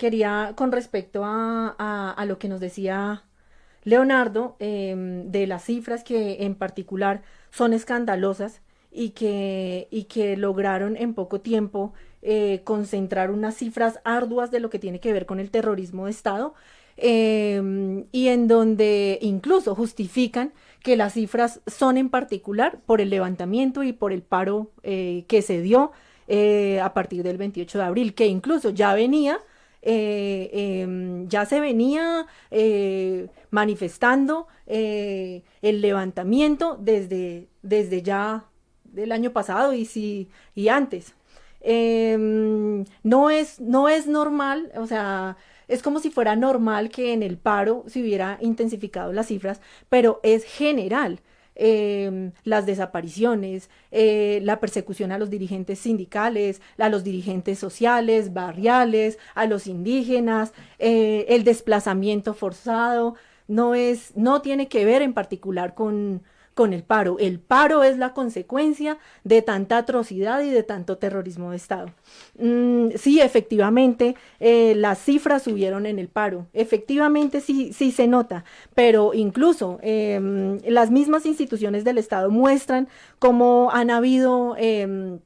[0.00, 1.68] Quería, con respecto a,
[2.16, 3.24] a, lo que nos decía
[3.84, 10.96] Leonardo, em, de las cifras que en particular son escandalosas, y que, y que lograron
[10.96, 15.38] en poco tiempo eh, concentrar unas cifras arduas de lo que tiene que ver con
[15.38, 16.54] el terrorismo de Estado
[16.96, 23.82] em, y en donde incluso justifican que las cifras son en particular por el levantamiento
[23.82, 25.92] y por el paro eh, que se dio
[26.26, 29.40] eh, a partir del 28 de abril, que incluso ya venía
[29.82, 32.26] em, ya se venía
[33.50, 38.44] manifestando el levantamiento desde, desde ya
[38.84, 41.14] del año pasado y, si, y antes.
[41.60, 45.36] Em, no, es, no es normal, o sea,
[45.68, 50.20] es como si fuera normal que en el paro se hubiera intensificado las cifras, pero
[50.22, 51.20] es general.
[51.62, 59.18] Em, las desapariciones, eh, la persecución a los dirigentes sindicales, a los dirigentes sociales, barriales,
[59.34, 63.14] a los indígenas, eh, el desplazamiento forzado,
[63.46, 66.22] no es, no tiene que ver en particular con,
[66.54, 67.18] con el paro.
[67.18, 71.90] El paro es la consecuencia de tanta atrocidad y de tanto terrorismo de Estado.
[72.38, 76.46] Mm, sí, efectivamente, eh, las cifras subieron en el paro.
[76.52, 83.70] Efectivamente, sí, sí se nota, pero incluso em, las mismas instituciones del Estado muestran cómo
[83.72, 85.20] han habido, em,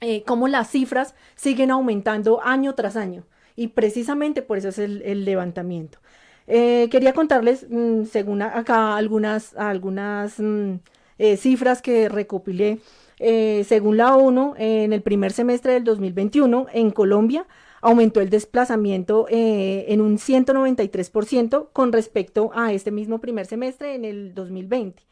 [0.00, 3.24] eh, cómo las cifras siguen aumentando año tras año.
[3.56, 5.98] Y precisamente por eso es el levantamiento.
[6.46, 10.74] Eh, quería contarles, mm, según acá, algunas, algunas mm,
[11.18, 12.78] eh, cifras que recopilé.
[13.18, 17.46] Eh, según la ONU, en el primer semestre del 2021, en Colombia,
[17.80, 24.34] aumentó el desplazamiento en un 193% con respecto a este mismo primer semestre en el
[24.34, 25.02] 2020.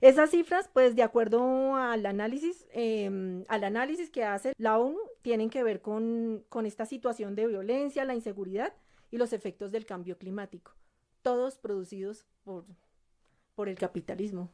[0.00, 5.50] Esas cifras, pues de acuerdo al análisis, em, al análisis que hace la ONU, tienen
[5.50, 8.72] que ver con, con esta situación de violencia, la inseguridad
[9.10, 10.72] y los efectos del cambio climático,
[11.22, 12.64] todos producidos por,
[13.54, 14.50] por el capitalismo.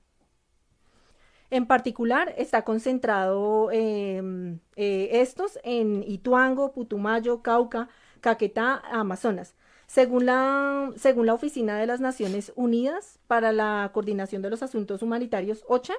[1.50, 7.88] En particular, está concentrado em, eh, estos en Ituango, Putumayo, Cauca,
[8.20, 9.54] Caquetá, Amazonas.
[9.86, 15.02] Según la, según la Oficina de las Naciones Unidas para la Coordinación de los Asuntos
[15.02, 15.94] Humanitarios, OCHA,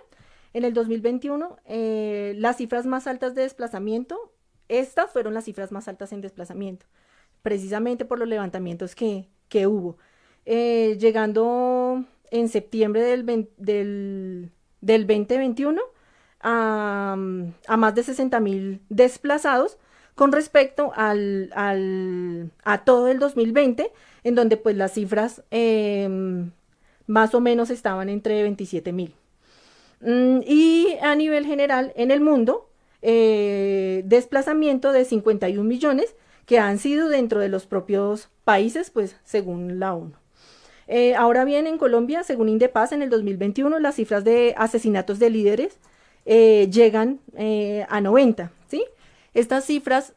[0.54, 4.34] en el 2021, eh, las cifras más altas de desplazamiento,
[4.68, 6.86] estas fueron las cifras más altas en desplazamiento,
[7.48, 9.98] precisamente por los levantamientos que, que hubo.
[10.46, 15.82] Eh, llegando en septiembre del, del, del 2021
[16.42, 19.78] a, más de 60 mil desplazados
[20.14, 23.94] con respecto al, al, a todo el 2020,
[24.26, 26.50] en donde pues las cifras eh,
[27.06, 29.16] más o menos estaban entre 27 mil.
[30.02, 32.70] Mm, y a nivel general, en el mundo,
[33.02, 36.14] eh, desplazamiento de 51 millones
[36.48, 40.14] que han sido dentro de los propios países, pues según la ONU.
[40.88, 45.30] Eh, ahora bien, en Colombia, según Indepaz, en el 2021 las cifras de asesinatos de
[45.30, 45.78] líderes
[46.26, 48.86] eh, llegan eh, a 90, ¿sí?
[49.34, 50.14] Estas cifras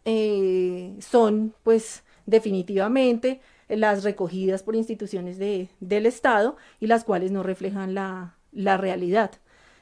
[1.01, 7.93] son, pues, definitivamente las recogidas por instituciones de, del Estado y las cuales no reflejan
[7.93, 9.33] la, la realidad.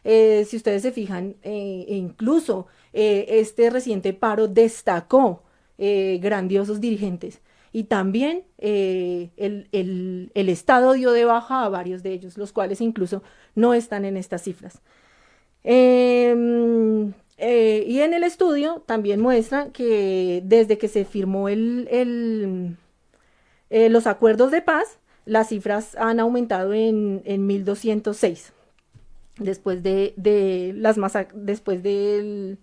[0.02, 5.42] si ustedes se fijan, e incluso este reciente paro destacó
[5.78, 7.40] grandiosos dirigentes
[7.72, 13.22] y también eh, el, Estado dio de baja a varios de ellos, los cuales incluso
[13.54, 14.80] no están en estas cifras.
[15.64, 22.76] Em, eh, y en el estudio también muestra que desde que se firmó el,
[23.70, 28.52] eh, los acuerdos de paz, las cifras han aumentado en, en 1206
[29.38, 30.14] después de,
[30.74, 30.96] las
[31.34, 32.56] después de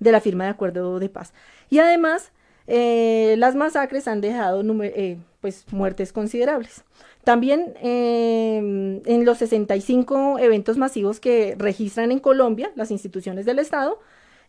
[0.00, 1.32] la firma de acuerdo de paz.
[1.70, 2.32] Y además,
[2.70, 6.84] eh, las masacres han dejado eh, pues, muertes considerables.
[7.24, 13.98] También em, en los 65 eventos masivos que registran en Colombia las instituciones del Estado,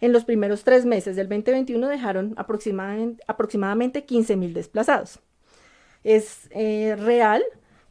[0.02, 5.20] en los primeros tres meses del 2021 dejaron aproximadamente, aproximadamente 15 mil desplazados.
[6.04, 7.42] Es eh, real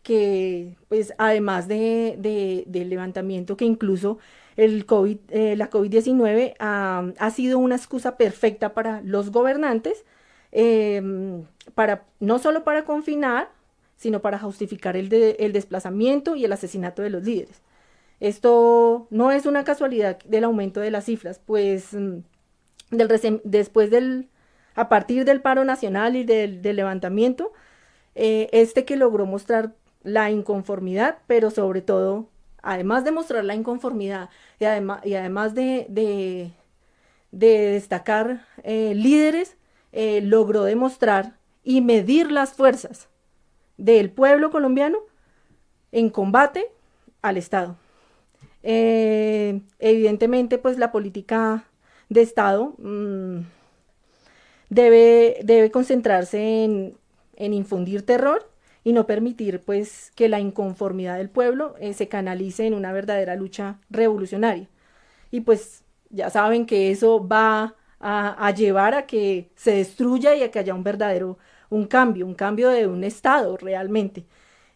[0.02, 4.18] que, pues, además de, del levantamiento que incluso
[4.56, 10.04] la COVID-19 ha sido una excusa perfecta para los gobernantes
[10.52, 13.50] Em, para, no solo para confinar,
[13.96, 17.62] sino para justificar el, el desplazamiento y el asesinato de los líderes.
[18.20, 22.18] Esto no es una casualidad del aumento de las cifras, pues mm,
[22.90, 24.28] del, después del,
[24.74, 27.52] a partir del paro nacional y del, levantamiento,
[28.14, 32.28] eh, este que logró mostrar la inconformidad, pero sobre todo,
[32.62, 36.52] además de mostrar la inconformidad y, además, y además de, de,
[37.30, 39.57] destacar eh, líderes,
[39.92, 43.08] eh, logró demostrar y medir las fuerzas
[43.76, 44.98] del pueblo colombiano
[45.92, 46.66] en combate
[47.22, 47.76] al Estado.
[48.62, 51.64] Eh, evidentemente, pues la política
[52.08, 53.38] de Estado mm,
[54.68, 56.96] debe, debe, concentrarse en,
[57.36, 58.50] infundir terror
[58.84, 63.36] y no permitir pues que la inconformidad del pueblo eh, se canalice en una verdadera
[63.36, 64.68] lucha revolucionaria.
[65.30, 70.50] Y pues ya saben que eso va a, llevar a que se destruya y a
[70.50, 71.38] que haya un verdadero,
[71.70, 74.24] un cambio, un cambio de un Estado realmente.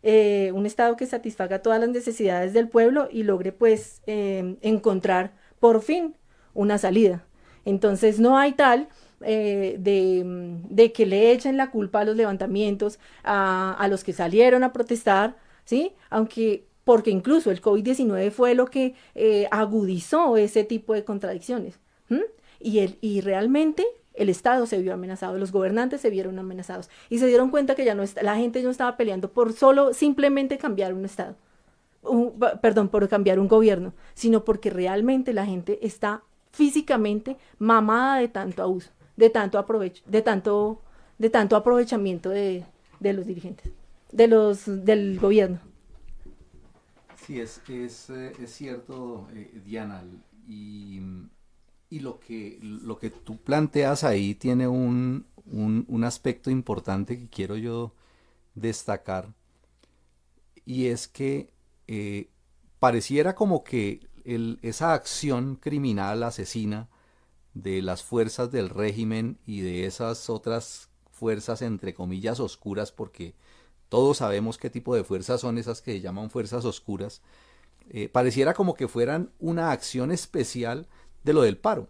[0.03, 5.33] Eh, un Estado que satisfaga todas las necesidades del pueblo y logre pues em, encontrar
[5.61, 6.17] por fin
[6.55, 7.25] una salida.
[7.65, 8.89] Entonces no hay tal
[9.21, 14.73] eh, de, que le echen la culpa a los levantamientos, a, los que salieron a
[14.73, 15.93] protestar, ¿sí?
[16.11, 21.79] Aunque porque incluso el COVID-19 fue lo que eh, agudizó ese tipo de contradicciones
[22.63, 27.19] y, el, y realmente el Estado se vio amenazado, los gobernantes se vieron amenazados y
[27.19, 30.93] se dieron cuenta que ya no la gente no estaba peleando por solo simplemente cambiar
[30.95, 31.37] un Estado,
[32.61, 38.63] perdón, por cambiar un gobierno, sino porque realmente la gente está físicamente mamada de tanto
[38.63, 40.83] abuso, de tanto aprovecho, de tanto,
[41.19, 42.65] de tanto aprovechamiento de,
[43.01, 43.73] de los dirigentes,
[44.11, 45.59] de los del gobierno.
[47.27, 50.03] Sí, es, es, eh, es cierto, eh, Diana,
[50.49, 51.01] y
[51.93, 55.27] y lo que, lo que tú planteas ahí tiene un,
[56.05, 57.93] aspecto importante que quiero yo
[58.55, 59.35] destacar.
[60.65, 61.53] Y es que
[61.89, 62.31] eh,
[62.79, 64.09] pareciera como que
[64.63, 66.89] esa acción criminal asesina
[67.53, 73.35] de las fuerzas del régimen y de esas otras fuerzas entre comillas oscuras, porque
[73.91, 77.21] todos sabemos qué tipo de fuerzas son esas que se llaman fuerzas oscuras,
[77.91, 80.89] eh, pareciera como que fueran una acción especial
[81.25, 81.89] de lo del paro.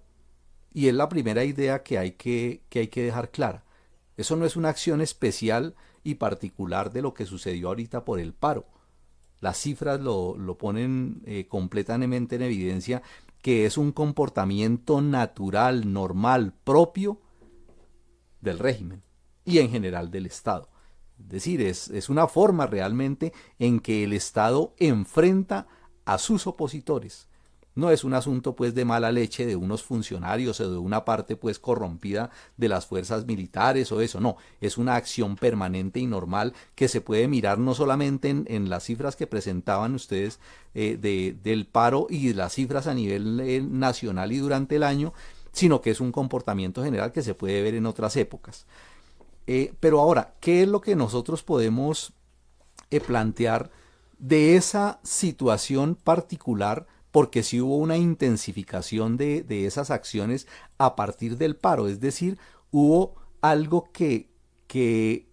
[0.72, 3.64] Y es la primera idea que hay que, que hay que dejar clara.
[4.16, 5.74] Eso no es una acción especial
[6.05, 8.66] y particular de lo que sucedió ahorita por el paro.
[9.41, 13.03] las cifras lo, ponen eh, completamente en evidencia,
[13.41, 17.20] que es un comportamiento natural, normal, propio
[18.41, 19.03] del régimen
[19.45, 20.68] y en general del Estado.
[21.18, 25.66] Es decir, es, es una forma realmente en que el Estado enfrenta
[26.05, 27.28] a sus opositores
[27.75, 31.37] no es un asunto pues de mala leche de unos funcionarios o de una parte
[31.37, 36.55] pues corrompida de las fuerzas militares o eso, no, es una acción permanente y normal
[36.75, 40.39] que se puede mirar no solamente en, las cifras que presentaban ustedes
[40.75, 45.12] eh, de, del paro y las cifras a nivel eh, nacional y durante el año,
[45.53, 48.66] sino que es un comportamiento general que se puede ver en otras épocas.
[49.47, 52.12] Eh, pero ahora, ¿qué es lo que nosotros podemos
[53.07, 53.70] plantear
[54.18, 56.87] de esa situación particular?
[57.13, 60.49] Porque sí hubo una intensificación de, esas acciones
[60.79, 62.39] a partir del paro, es decir,
[62.73, 64.31] hubo algo que,
[64.67, 65.29] que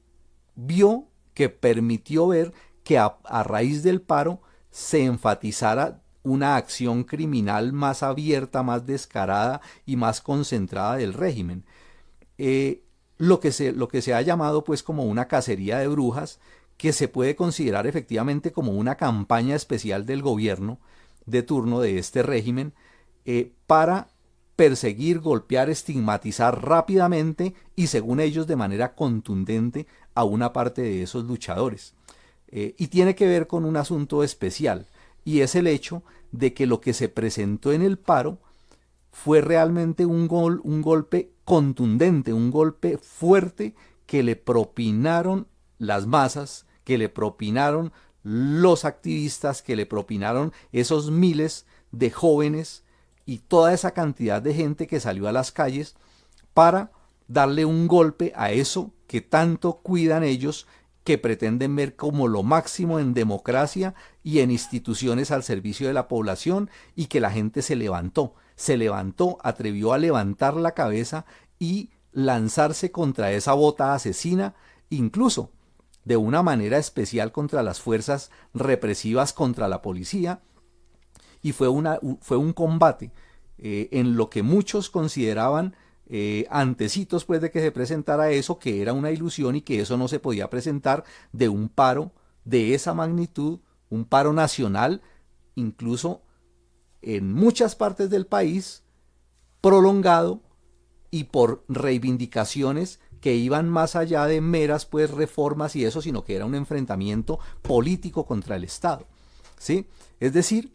[0.55, 2.53] vio, que permitió ver
[2.83, 9.95] que a, raíz del paro se enfatizara una acción criminal más abierta, más descarada y
[9.95, 11.65] más concentrada del régimen.
[12.37, 12.83] Eh,
[13.17, 16.39] lo, que se, lo que se ha llamado pues como una cacería de brujas,
[16.75, 20.79] que se puede considerar efectivamente como una campaña especial del gobierno,
[21.25, 22.73] de turno de este régimen
[23.25, 24.09] eh, para
[24.55, 31.25] perseguir, golpear, estigmatizar rápidamente y según ellos de manera contundente a una parte de esos
[31.25, 31.93] luchadores.
[32.49, 34.87] Eh, y tiene que ver con un asunto especial
[35.23, 38.39] y es el hecho de que lo que se presentó en el paro
[39.11, 45.47] fue realmente un, gol, un golpe contundente, un golpe fuerte que le propinaron
[45.77, 47.91] las masas, que le propinaron
[48.23, 52.83] los activistas que le propinaron esos miles de jóvenes
[53.25, 55.95] y toda esa cantidad de gente que salió a las calles
[56.53, 56.91] para
[57.27, 60.67] darle un golpe a eso que tanto cuidan ellos
[61.03, 66.07] que pretenden ver como lo máximo en democracia y en instituciones al servicio de la
[66.07, 71.25] población y que la gente se levantó, se levantó, atrevió a levantar la cabeza
[71.57, 74.55] y lanzarse contra esa bota asesina,
[74.89, 75.51] incluso
[76.09, 80.41] de una manera especial contra las fuerzas represivas contra la policía
[81.43, 83.11] y fue, una, fue un combate
[83.59, 85.75] eh, en lo que muchos consideraban
[86.07, 89.97] eh, antecitos pues de que se presentara eso, que era una ilusión y que eso
[89.97, 92.11] no se podía presentar de un paro
[92.43, 93.59] de esa magnitud,
[93.91, 95.03] un paro nacional,
[95.53, 96.23] incluso
[97.03, 98.81] en muchas partes del país,
[99.61, 100.41] prolongado
[101.11, 106.35] y por reivindicaciones que iban más allá de meras pues reformas y eso, sino que
[106.35, 109.05] era un enfrentamiento político contra el Estado.
[109.57, 109.87] ¿Sí?
[110.19, 110.73] Es decir,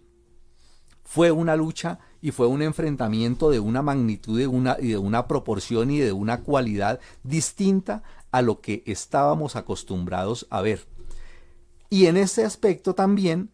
[1.05, 5.27] fue una lucha y fue un enfrentamiento de una magnitud de una, y de una
[5.27, 10.87] proporción y de una cualidad distinta a lo que estábamos acostumbrados a ver.
[11.91, 13.51] Y en ese aspecto también,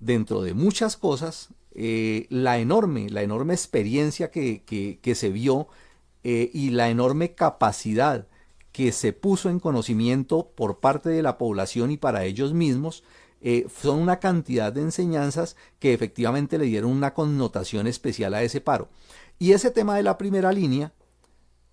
[0.00, 4.64] dentro de muchas cosas, eh, la enorme, la enorme experiencia que,
[5.00, 5.68] que se vio
[6.24, 8.26] eh, y la enorme capacidad
[8.72, 13.02] que se puso en conocimiento por parte de la población y para ellos mismos,
[13.40, 18.60] eh, son una cantidad de enseñanzas que efectivamente le dieron una connotación especial a ese
[18.60, 18.88] paro.
[19.38, 20.92] Y ese tema de la primera línea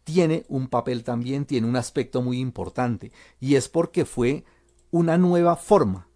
[0.03, 4.45] tiene un papel también, tiene un aspecto muy importante, y es porque fue
[4.91, 6.07] una nueva forma.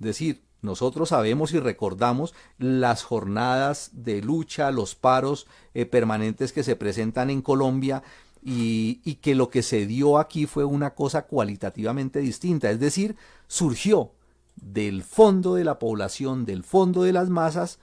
[0.00, 6.64] Es decir, nosotros sabemos y recordamos las jornadas de lucha, los paros eh, permanentes que
[6.64, 8.02] se presentan en Colombia
[8.42, 12.70] y, y, que lo que se dio aquí fue una cosa cualitativamente distinta.
[12.70, 14.12] Es decir, surgió
[14.56, 17.78] del fondo de la población, del fondo de las masas,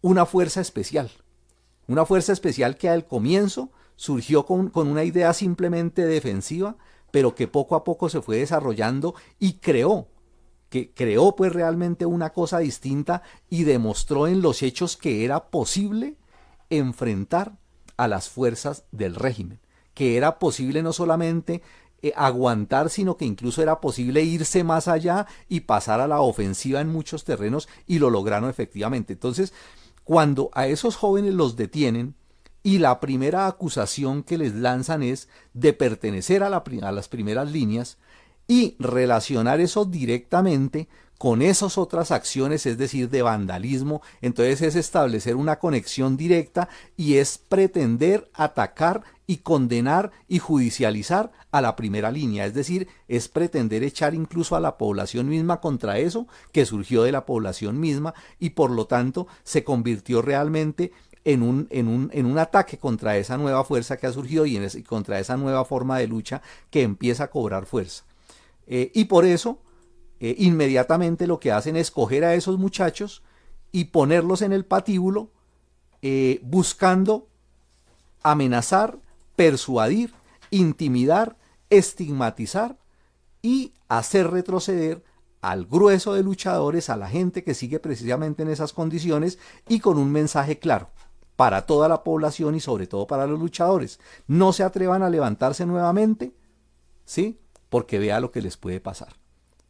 [0.00, 1.10] una fuerza especial.
[1.88, 6.76] Una fuerza especial que al comienzo surgió con, con una idea simplemente defensiva,
[7.10, 10.08] pero que poco a poco se fue desarrollando y creó
[10.68, 16.16] que creó pues realmente una cosa distinta y demostró en los hechos que era posible
[16.70, 17.56] enfrentar
[17.96, 19.60] a las fuerzas del régimen,
[19.94, 21.62] que era posible no solamente
[22.02, 26.80] eh, aguantar, sino que incluso era posible irse más allá y pasar a la ofensiva
[26.80, 29.14] en muchos terrenos y lo lograron efectivamente.
[29.14, 29.54] Entonces,
[30.04, 32.14] cuando a esos jóvenes los detienen,
[32.66, 37.96] y la primera acusación que les lanzan es de pertenecer a, a las primeras líneas,
[38.46, 40.88] y relacionar eso directamente
[41.18, 47.14] con esas otras acciones, es decir, de vandalismo, entonces es establecer una conexión directa y
[47.14, 53.82] es pretender atacar y condenar y judicializar a la primera línea, es decir, es pretender
[53.82, 58.50] echar incluso a la población misma contra eso que surgió de la población misma y
[58.50, 60.92] por lo tanto se convirtió realmente
[61.24, 64.56] en un, en un, en un ataque contra esa nueva fuerza que ha surgido y
[64.56, 66.40] en contra esa nueva forma de lucha
[66.70, 68.04] que empieza a cobrar fuerza.
[68.66, 69.60] Eh, y por eso
[70.20, 73.22] eh, inmediatamente lo que hacen es coger a esos muchachos
[73.72, 75.30] y ponerlos en el patíbulo
[76.02, 77.28] eh, buscando
[78.22, 78.98] amenazar,
[79.34, 80.12] persuadir,
[80.50, 81.36] intimidar,
[81.70, 82.78] estigmatizar
[83.42, 85.04] y hacer retroceder
[85.40, 89.38] al grueso de luchadores, a la gente que sigue precisamente en esas condiciones
[89.68, 90.90] y con un mensaje claro
[91.36, 94.00] para toda la población y sobre todo para los luchadores.
[94.26, 96.34] No se atrevan a levantarse nuevamente,
[97.04, 97.38] ¿sí?
[97.76, 99.16] Porque vea lo que les puede pasar,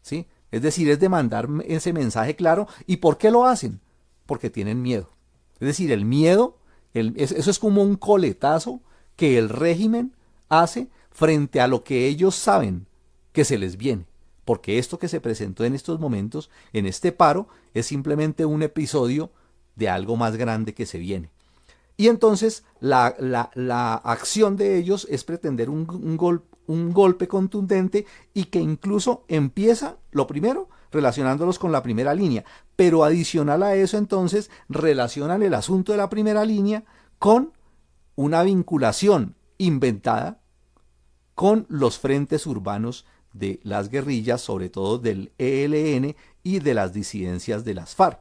[0.01, 0.29] ¿sí?
[0.53, 2.69] Es decir, es de mandar ese mensaje claro.
[2.87, 3.81] ¿Y por qué lo hacen?
[4.27, 5.11] Porque tienen miedo.
[5.55, 6.57] Es decir, el miedo,
[6.95, 8.81] eso es como un coletazo
[9.17, 10.13] que el régimen
[10.49, 12.87] hace frente a lo que ellos saben
[13.33, 14.07] que se les viene.
[14.45, 19.33] Porque esto que se presentó en estos momentos, en este paro, es simplemente un episodio
[19.75, 21.29] de algo más grande que se viene.
[21.97, 26.17] Y entonces la, la, acción de ellos es pretender un, un,
[26.67, 32.45] un golpe contundente y que incluso empieza, lo primero, relacionándolos con la primera línea.
[32.77, 36.85] Pero adicional a eso, entonces, relacionan el asunto de la primera línea
[37.19, 37.53] con
[38.15, 40.41] una vinculación inventada
[41.35, 47.65] con los frentes urbanos de las guerrillas, sobre todo del ELN y de las disidencias
[47.65, 48.19] de las FARC,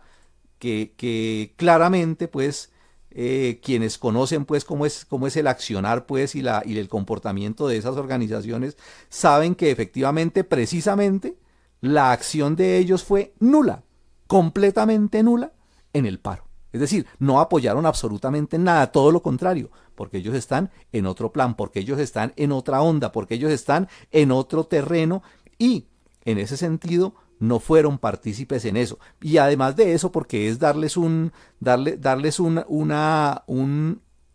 [0.60, 2.72] que, que claramente, pues,
[3.18, 6.90] eh, quienes conocen pues cómo es, cómo es el accionar pues y, la, y el
[6.90, 8.76] comportamiento de esas organizaciones,
[9.08, 11.38] saben que efectivamente, precisamente,
[11.80, 13.84] la acción de ellos fue nula,
[14.28, 15.54] completamente nula
[15.94, 16.44] en el paro.
[16.74, 21.56] Es decir, no apoyaron absolutamente nada, todo lo contrario, porque ellos están en otro plan,
[21.56, 25.24] porque ellos están en otra onda, porque ellos están en otro terreno
[25.58, 25.88] y
[26.26, 29.00] en ese sentido no fueron partícipes en eso.
[29.22, 33.44] Y además de eso, porque es darles un, darle, darles una, una,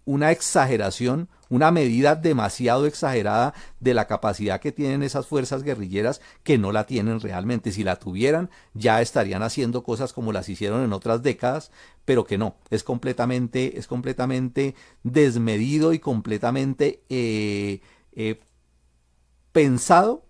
[0.05, 6.59] una exageración, una medida demasiado exagerada de la capacidad que tienen esas fuerzas guerrilleras que
[6.59, 7.73] no la tienen realmente.
[7.73, 11.71] Si la tuvieran, ya estarían haciendo cosas como las hicieron en otras décadas,
[12.05, 17.81] pero que no, es completamente, es completamente desmedido y completamente eh,
[18.13, 18.41] eh,
[19.53, 20.25] pensado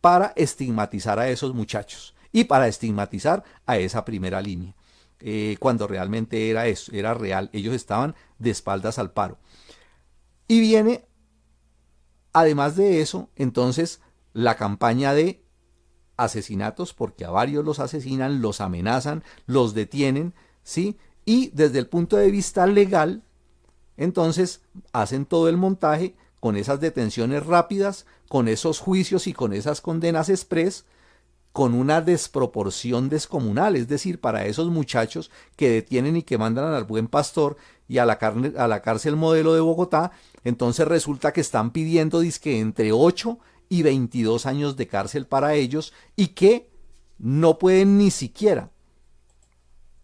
[0.00, 4.74] para estigmatizar a esos muchachos y para estigmatizar a esa primera línea.
[5.20, 7.50] Eh, cuando realmente era eso, era real.
[7.52, 9.38] Ellos estaban de espaldas al paro.
[10.46, 11.06] Y viene,
[12.32, 14.00] además de eso, entonces
[14.32, 15.44] la campaña de
[16.16, 20.98] asesinatos, porque a varios los asesinan, los amenazan, los detienen, ¿sí?
[21.24, 23.22] Y desde el punto de vista legal,
[23.96, 29.80] entonces hacen todo el montaje con esas detenciones rápidas, con esos juicios y con esas
[29.80, 30.84] condenas express,
[31.52, 36.84] con una desproporción descomunal, es decir, para esos muchachos que detienen y que mandan al
[36.84, 37.56] buen pastor
[37.88, 38.18] y a la,
[38.58, 40.12] a la cárcel modelo de Bogotá,
[40.44, 45.92] entonces resulta que están pidiendo disque entre 8 y 22 años de cárcel para ellos
[46.14, 46.70] y que
[47.18, 48.70] no pueden ni siquiera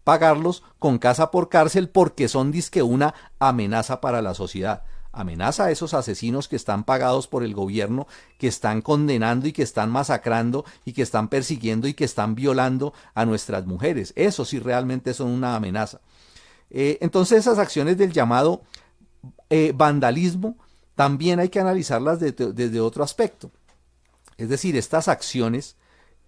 [0.03, 4.83] pagarlos con casa por cárcel porque son disque una amenaza para la sociedad
[5.15, 8.07] amenaza a esos asesinos que están pagados por el gobierno,
[8.37, 12.93] que están condenando y que están masacrando y que están persiguiendo y que están violando
[13.13, 14.13] a nuestras mujeres.
[14.15, 16.01] Eso sí realmente son una amenaza.
[16.69, 18.61] Eh, entonces esas acciones del llamado
[19.49, 20.57] eh, vandalismo
[20.95, 23.51] también hay que analizarlas desde otro aspecto.
[24.37, 25.75] Es decir, estas acciones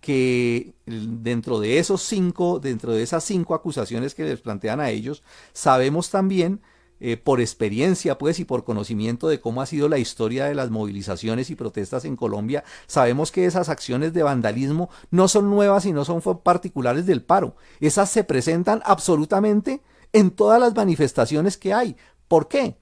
[0.02, 5.24] que dentro de esos cinco, dentro de esas cinco acusaciones que les plantean a ellos,
[5.54, 6.62] sabemos también
[7.00, 10.72] eh, por experiencia pues y por conocimiento de cómo ha sido la historia de las
[10.72, 15.94] movilizaciones y protestas en Colombia, sabemos que esas acciones de vandalismo no son nuevas y
[15.94, 17.56] no son particulares del paro.
[17.80, 19.82] Esas se presentan absolutamente
[20.14, 21.96] en todas las manifestaciones que hay.
[22.28, 22.78] ¿Por qué?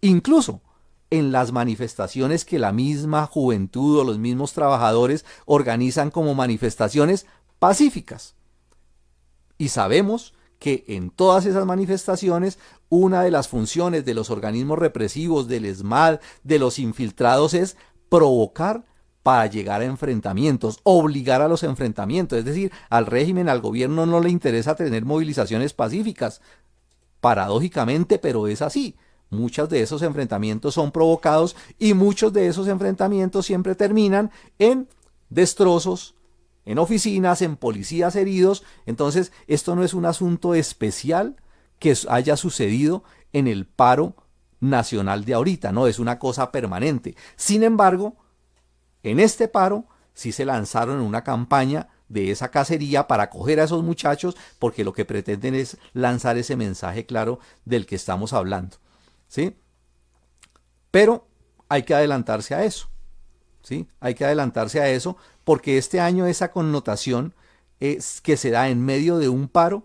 [0.00, 0.62] Incluso
[1.10, 7.26] en las manifestaciones que la misma juventud o los mismos trabajadores organizan como manifestaciones
[7.58, 8.34] pacíficas.
[9.58, 12.58] Y sabemos que en todas esas manifestaciones
[12.88, 17.76] una de las funciones de los organismos represivos, del ESMAD, de los infiltrados es
[18.08, 18.84] provocar
[19.22, 22.38] para llegar a enfrentamientos, obligar a los enfrentamientos.
[22.38, 26.40] Es decir, al régimen, al gobierno no le interesa tener movilizaciones pacíficas.
[27.20, 28.96] Paradójicamente, pero es así.
[29.30, 34.88] Muchos de esos enfrentamientos son provocados y muchos de esos enfrentamientos siempre terminan en
[35.28, 36.14] destrozos,
[36.70, 38.62] en oficinas, en policías heridos.
[38.86, 41.34] Entonces, esto no es un asunto especial
[41.80, 43.02] que haya sucedido
[43.32, 44.14] en el paro
[44.60, 47.16] nacional de ahorita, no, es una cosa permanente.
[47.34, 48.18] Sin embargo,
[49.02, 53.82] en este paro sí se lanzaron una campaña de esa cacería para coger a esos
[53.82, 58.76] muchachos porque lo que pretenden es lanzar ese mensaje claro del que estamos hablando.
[59.26, 59.56] ¿Sí?
[60.92, 61.26] Pero
[61.68, 62.88] hay que adelantarse a eso.
[63.62, 63.88] ¿Sí?
[63.98, 65.16] Hay que adelantarse a eso
[65.50, 67.34] porque este año esa connotación
[67.80, 69.84] es, que se da en medio de un paro,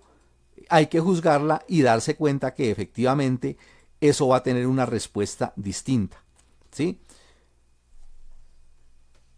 [0.70, 3.58] hay que juzgarla y darse cuenta que efectivamente
[4.00, 6.24] eso va a tener una respuesta distinta.
[6.70, 7.00] ¿sí?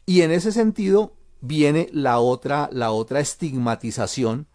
[0.05, 4.47] Y en ese sentido viene la otra, la otra estigmatización,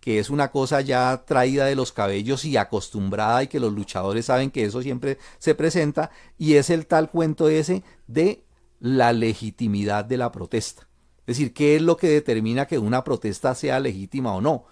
[0.00, 4.24] que es una cosa ya traída de los cabellos y acostumbrada y que los luchadores
[4.24, 8.42] saben que eso siempre se presenta, y es el tal cuento ese de
[8.78, 10.88] la legitimidad de la protesta.
[11.30, 14.64] Es decir, ¿qué es lo que determina que una protesta sea legítima o no?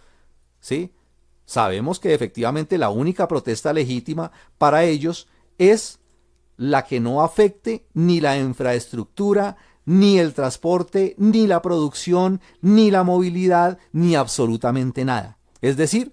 [0.58, 0.92] ¿Sí?
[1.44, 5.28] Sabemos que efectivamente la única protesta legítima para ellos
[5.58, 6.00] es
[6.56, 13.04] la que no afecte ni la infraestructura, ni el transporte, ni la producción, ni la
[13.04, 15.38] movilidad, ni absolutamente nada.
[15.60, 16.12] Es decir,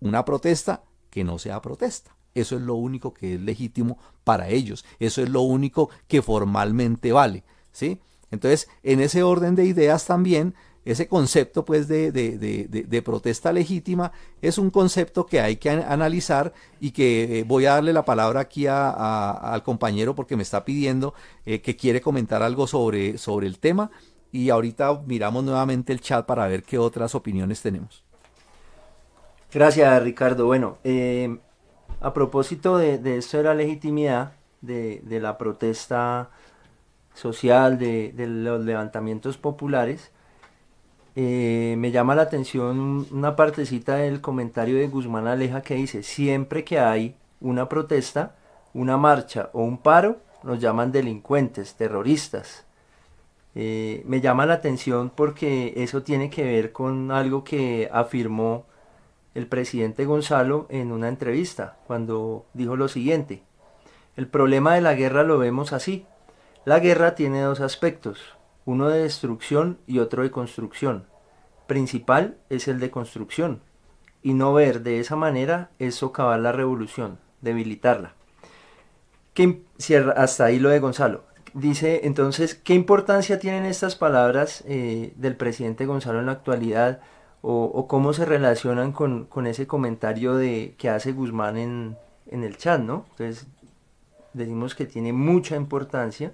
[0.00, 2.16] una protesta que no sea protesta.
[2.34, 4.84] Eso es lo único que es legítimo para ellos.
[4.98, 7.44] Eso es lo único que formalmente vale.
[7.70, 8.00] ¿sí?
[8.34, 10.54] Entonces, en ese orden de ideas también,
[10.84, 14.12] ese concepto pues de, de, protesta legítima
[14.42, 18.40] es un concepto que hay que analizar y que eh, voy a darle la palabra
[18.40, 21.14] aquí al compañero porque me está pidiendo
[21.46, 23.90] eh, que quiere comentar algo sobre, sobre el tema
[24.30, 28.04] y ahorita miramos nuevamente el chat para ver qué otras opiniones tenemos.
[29.52, 30.46] Gracias Ricardo.
[30.46, 31.38] Bueno, eh,
[32.00, 36.30] a propósito de, esto de la legitimidad de, la protesta
[37.14, 40.10] social, de, los levantamientos populares,
[41.16, 46.64] eh, me llama la atención una partecita del comentario de Guzmán Aleja que dice, siempre
[46.64, 48.34] que hay una protesta,
[48.74, 52.64] una marcha o un paro, nos llaman delincuentes, terroristas.
[53.54, 58.66] Eh, me llama la atención porque eso tiene que ver con algo que afirmó
[59.34, 63.42] el presidente Gonzalo en una entrevista, cuando dijo lo siguiente,
[64.16, 66.06] el problema de la guerra lo vemos así.
[66.64, 68.20] La guerra tiene dos aspectos,
[68.64, 71.06] uno de destrucción y otro de construcción.
[71.66, 73.60] Principal es el de construcción,
[74.22, 78.14] y no ver de esa manera es socavar la revolución, debilitarla.
[80.16, 81.24] hasta ahí lo de Gonzalo.
[81.52, 87.00] Dice entonces, ¿qué importancia tienen estas palabras eh, del presidente Gonzalo en la actualidad?
[87.46, 91.96] o, cómo se relacionan con, ese comentario de, que hace Guzmán en,
[92.30, 93.04] el chat, ¿no?
[93.10, 93.46] Entonces,
[94.32, 96.32] decimos que tiene mucha importancia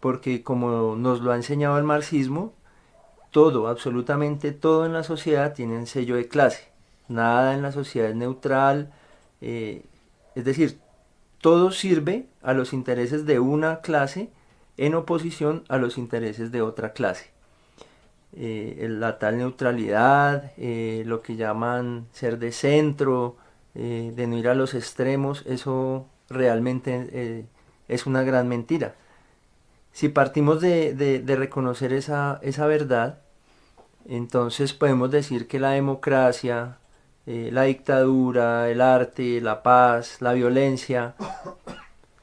[0.00, 2.52] porque como nos lo ha enseñado el marxismo,
[3.30, 6.68] todo, absolutamente todo en la sociedad tiene sello de clase.
[7.08, 8.92] Nada en la sociedad es neutral.
[9.40, 9.84] Eh,
[10.34, 10.78] es decir,
[11.40, 14.30] todo sirve a los intereses de una clase
[14.76, 17.30] en oposición a los intereses de otra clase.
[18.34, 23.36] Eh, la tal neutralidad, eh, lo que llaman ser de centro,
[23.74, 27.46] de no ir a los extremos, eso realmente
[27.86, 28.96] es una gran mentira.
[29.92, 33.18] Si partimos de, reconocer esa, esa, verdad,
[34.08, 36.78] entonces podemos decir que la democracia,
[37.26, 41.14] la dictadura, el arte, la paz, la violencia,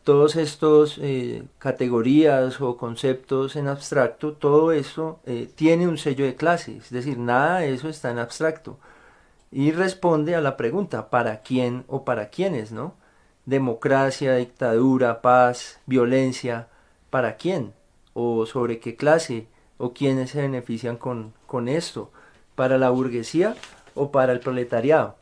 [0.06, 6.36] todos estos eh, categorías o conceptos en abstracto, todo eso eh, tiene un sello de
[6.36, 8.78] clase, es decir, nada de eso está en abstracto.
[9.52, 12.94] Y responde a la pregunta, ¿para quién o para quiénes, no?
[13.46, 16.68] Democracia, dictadura, paz, violencia,
[17.10, 17.74] ¿para quién?
[18.14, 19.48] ¿O sobre qué clase?
[19.78, 22.12] ¿O quiénes se benefician con, con esto?
[22.56, 23.56] ¿Para la burguesía
[23.94, 25.16] o para el proletariado?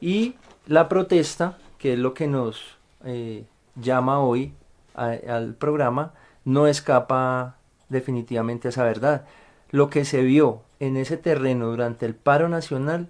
[0.00, 0.34] Y
[0.66, 2.76] la protesta, que es lo que nos...
[3.04, 3.44] Eh,
[3.80, 4.52] llama hoy
[4.94, 6.14] al programa
[6.44, 7.56] no escapa
[7.88, 9.26] definitivamente a esa verdad.
[9.70, 13.08] Lo que se vio en ese terreno durante el paro nacional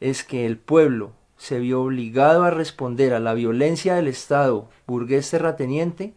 [0.00, 5.30] es que el pueblo se vio obligado a responder a la violencia del Estado burgués
[5.30, 6.14] terrateniente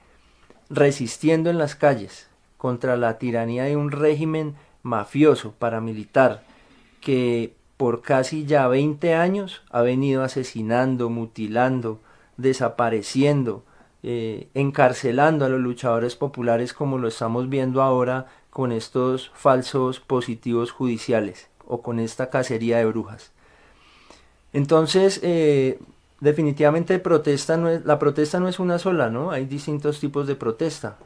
[0.73, 6.43] resistiendo en las calles contra la tiranía de un régimen mafioso paramilitar
[7.01, 11.99] que por casi ya 20 años ha venido asesinando, mutilando,
[12.37, 13.63] desapareciendo,
[14.03, 20.71] eh, encarcelando a los luchadores populares como lo estamos viendo ahora con estos falsos positivos
[20.71, 23.31] judiciales o con esta cacería de brujas.
[24.53, 25.79] Entonces, eh,
[26.23, 29.31] definitivamente protesta no es, la protesta no es una sola, ¿no?
[29.31, 30.97] Hay distintos tipos de protesta.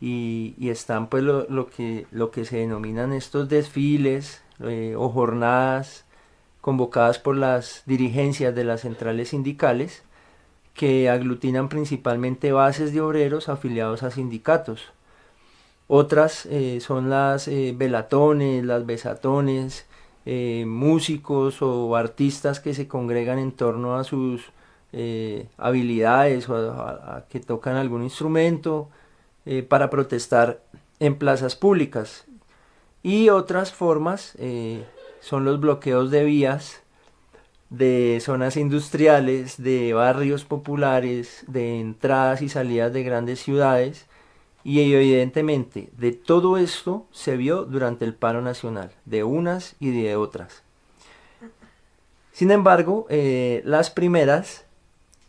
[0.00, 6.04] Y, están pues lo, que, lo que se denominan estos desfiles eh, o jornadas
[6.60, 10.02] convocadas por las dirigencias de las centrales sindicales
[10.74, 14.92] que aglutinan principalmente bases de obreros afiliados a sindicatos.
[15.88, 19.86] Otras eh, son las eh, velatones, las besatones,
[20.26, 24.52] eh, músicos o artistas que se congregan en torno a sus
[25.58, 28.88] habilidades o a, que tocan algún instrumento
[29.68, 30.62] para protestar
[31.00, 32.24] en plazas públicas.
[33.02, 34.38] Y otras formas
[35.20, 36.80] son los bloqueos de vías
[37.70, 44.06] de zonas industriales, de barrios populares, de entradas y salidas de grandes ciudades.
[44.66, 50.16] Y evidentemente de todo esto se vio durante el paro nacional, de unas y de
[50.16, 50.64] otras.
[52.32, 54.64] Sin embargo, eh, las primeras,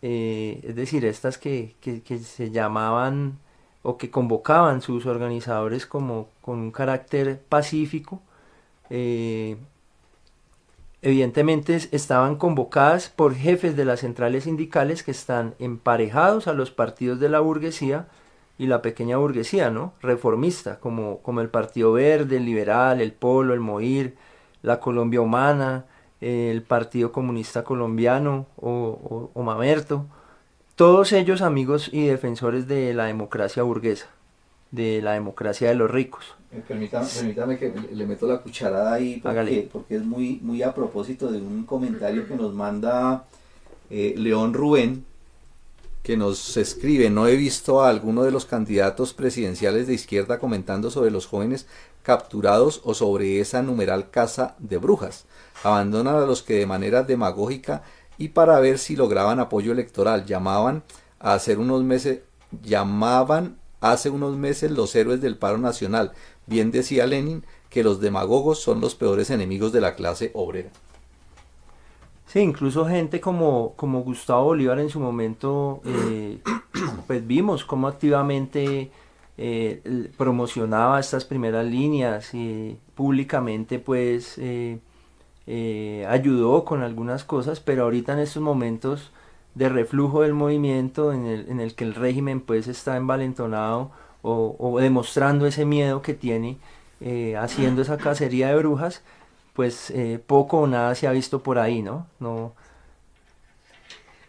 [0.01, 1.75] eh, es decir, estas que,
[2.23, 3.37] se llamaban
[3.83, 8.19] o que convocaban sus organizadores como con un carácter pacífico,
[8.89, 9.57] eh,
[11.03, 17.19] evidentemente estaban convocadas por jefes de las centrales sindicales que están emparejados a los partidos
[17.19, 18.07] de la burguesía
[18.57, 19.93] y la pequeña burguesía, ¿no?
[20.01, 24.15] Reformista, como, como el Partido Verde, el Liberal, el Polo, el MOIR,
[24.63, 25.85] la Colombia Humana,
[26.21, 30.05] el Partido Comunista Colombiano o, o Mamerto.
[30.75, 34.07] Todos ellos amigos y defensores de la democracia burguesa,
[34.71, 36.37] de la democracia de los ricos.
[36.51, 41.29] Eh, permítame, que le meto la cucharada ahí porque, porque, es muy, muy a propósito
[41.31, 43.25] de un comentario que nos manda
[43.89, 45.05] eh, León Rubén,
[46.07, 50.89] que nos escribe, no he visto a alguno de los candidatos presidenciales de izquierda comentando
[50.89, 51.67] sobre los jóvenes
[52.01, 55.25] capturados o sobre esa numeral casa de brujas.
[55.65, 57.83] Abandonan a los que de manera demagógica
[58.17, 60.81] y para ver si lograban apoyo electoral llamaban
[61.19, 62.21] a hacer unos meses
[62.63, 66.13] llamaban hace unos meses los héroes del paro nacional
[66.45, 70.69] Bien decía Lenin que los demagogos son los peores enemigos de la clase obrera.
[72.37, 76.37] Sí, incluso gente como, como Gustavo Bolívar en su momento, eh,
[77.07, 78.91] pues vimos cómo activamente
[79.39, 84.77] eh, promocionaba estas primeras líneas y públicamente pues eh,
[86.07, 89.11] ayudó con algunas cosas, pero ahorita en estos momentos
[89.55, 93.89] de reflujo del movimiento en el, en el que el régimen pues está envalentonado,
[94.21, 96.59] o, demostrando ese miedo que tiene
[97.35, 99.01] haciendo esa cacería de brujas,
[99.57, 102.07] pues eh, poco o nada se ha visto por ahí, ¿no?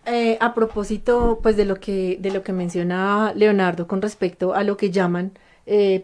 [0.07, 4.65] eh, a propósito, pues de lo que de lo que menciona Leonardo con respecto a
[4.65, 5.33] lo que llaman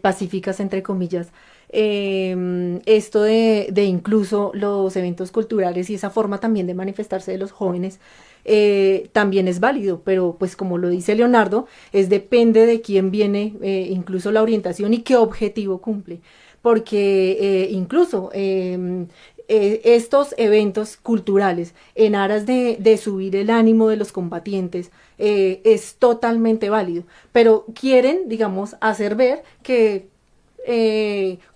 [0.03, 1.29] pacíficas entre comillas,
[1.71, 7.39] em, esto de, de, incluso los eventos culturales y esa forma también de manifestarse de
[7.39, 7.99] los jóvenes
[8.45, 13.55] eh, también es válido, pero pues como lo dice Leonardo, es depende de quién viene
[13.63, 16.21] eh, incluso la orientación y qué objetivo cumple,
[16.65, 19.09] porque eh, incluso em,
[19.47, 27.05] estos eventos culturales en aras de, subir el ánimo de los combatientes es totalmente válido,
[27.31, 30.09] pero quieren, digamos, hacer ver que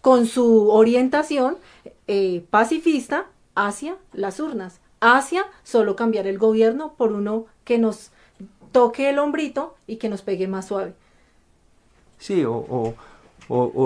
[0.03, 1.57] con su orientación
[2.51, 8.11] pacifista hacia las urnas hacia solo cambiar el gobierno por uno que nos
[8.73, 10.95] toque el hombrito y que nos pegue más suave.
[12.19, 12.95] Sí, o,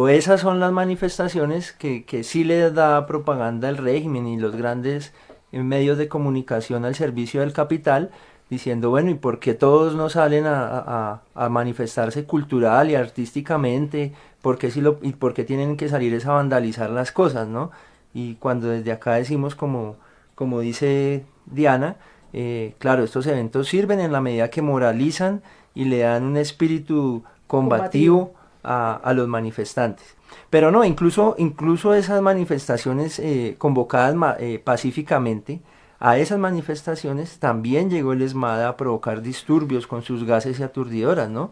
[0.09, 5.13] esas son las manifestaciones que, que sí le da propaganda al régimen y los grandes
[5.53, 8.11] medios de comunicación al servicio del capital,
[8.51, 14.13] diciendo, bueno, ¿y por qué todos no salen a, manifestarse cultural y artísticamente?
[14.41, 17.71] ¿Por qué, si lo, ¿Y por qué tienen que salir a vandalizar las cosas, no?
[18.13, 19.97] Y cuando desde acá decimos como
[20.35, 21.97] como dice Diana,
[22.33, 25.43] eh, claro, estos eventos sirven en la medida que moralizan
[25.75, 28.35] y le dan un espíritu combativo,
[28.65, 30.15] A, los manifestantes.
[30.49, 35.61] Pero no, incluso, incluso esas manifestaciones eh, convocadas eh, pacíficamente,
[35.99, 41.29] a esas manifestaciones también llegó el ESMAD a provocar disturbios con sus gases y aturdidoras,
[41.29, 41.51] ¿no?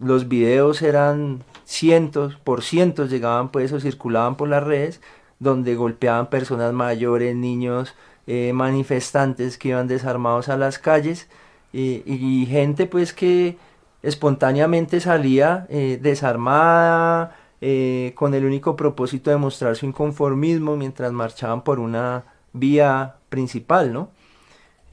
[0.00, 5.00] los videos eran cientos, por cientos llegaban pues o circulaban por las redes,
[5.38, 7.94] donde golpeaban personas mayores, niños,
[8.26, 11.28] eh, manifestantes que iban desarmados a las calles
[11.72, 13.56] y gente pues que
[14.04, 21.62] espontáneamente salía eh, desarmada eh, con el único propósito de mostrar su inconformismo mientras marchaban
[21.62, 24.10] por una vía principal, ¿no?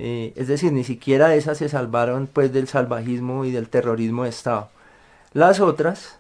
[0.03, 4.70] es decir, ni siquiera esas se salvaron pues del salvajismo y del terrorismo de Estado.
[5.34, 6.20] Las otras,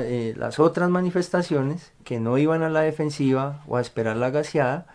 [0.00, 4.86] eh, las otras manifestaciones que no iban a la defensiva o a esperar la gaseada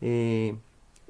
[0.00, 0.56] eh,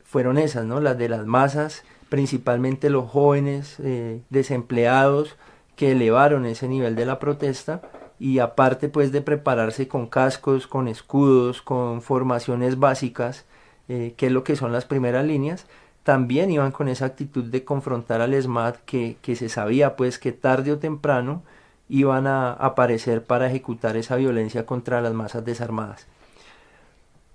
[0.05, 0.81] fueron esas, ¿no?
[0.81, 5.37] Las de las masas, principalmente los jóvenes eh, desempleados
[5.77, 7.83] que elevaron ese nivel de la protesta
[8.19, 13.45] y aparte pues de prepararse con cascos, con escudos, con formaciones básicas,
[13.87, 15.67] que es lo que son las primeras líneas,
[16.05, 20.33] también iban con esa actitud de confrontar al ESMAD que, que se sabía pues que
[20.33, 21.43] tarde o temprano
[21.89, 26.07] iban a aparecer para ejecutar esa violencia contra las masas desarmadas.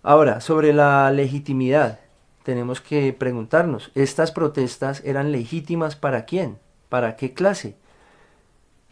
[0.01, 1.99] Ahora, sobre la legitimidad,
[2.43, 6.57] tenemos que preguntarnos, ¿estas protestas eran legítimas para quién?
[6.87, 7.75] ¿Para qué clase?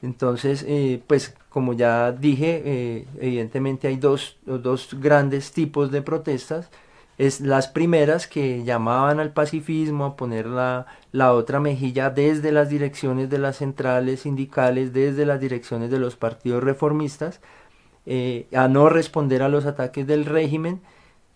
[0.02, 6.70] Entonces, eh, pues como ya dije, eh, evidentemente hay dos, dos, grandes tipos de protestas.
[7.18, 12.70] es las primeras que llamaban al pacifismo, a poner la, la, otra mejilla desde las
[12.70, 17.42] direcciones de las centrales sindicales, desde las direcciones de los partidos reformistas,
[18.10, 20.82] eh, a no responder a los ataques del régimen,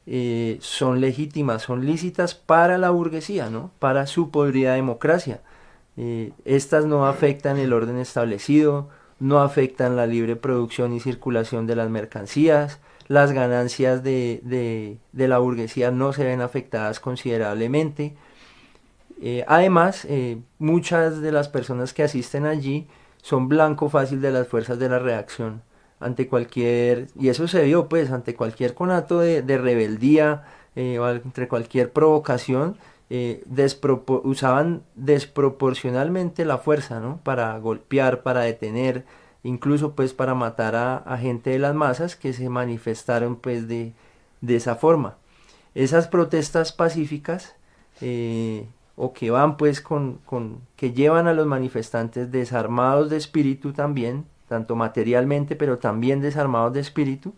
[0.07, 3.72] eh, son legítimas, son lícitas para la burguesía, ¿no?
[3.80, 5.41] para su podrida democracia.
[5.97, 8.89] Eh, estas no afectan el orden establecido,
[9.19, 15.91] no afectan la libre producción y circulación de las mercancías, las ganancias de, la burguesía
[15.91, 18.15] no se ven afectadas considerablemente.
[19.21, 22.87] Eh, además, eh, muchas de las personas que asisten allí
[23.21, 25.61] son blanco fácil de las fuerzas de la reacción
[25.99, 30.43] ante cualquier, y eso se vio pues, ante cualquier conato de, rebeldía
[30.75, 32.77] eh, o entre cualquier provocación,
[34.24, 37.20] usaban desproporcionalmente la fuerza, ¿no?
[37.24, 39.05] Para golpear, para detener,
[39.43, 43.93] incluso pues para matar a, gente de las masas que se manifestaron pues de,
[44.47, 45.18] esa forma.
[45.76, 47.55] Esas protestas pacíficas
[48.01, 50.20] eh, o que van pues con,
[50.76, 56.80] que llevan a los manifestantes desarmados de espíritu también, tanto materialmente pero también desarmados de
[56.82, 57.34] espíritu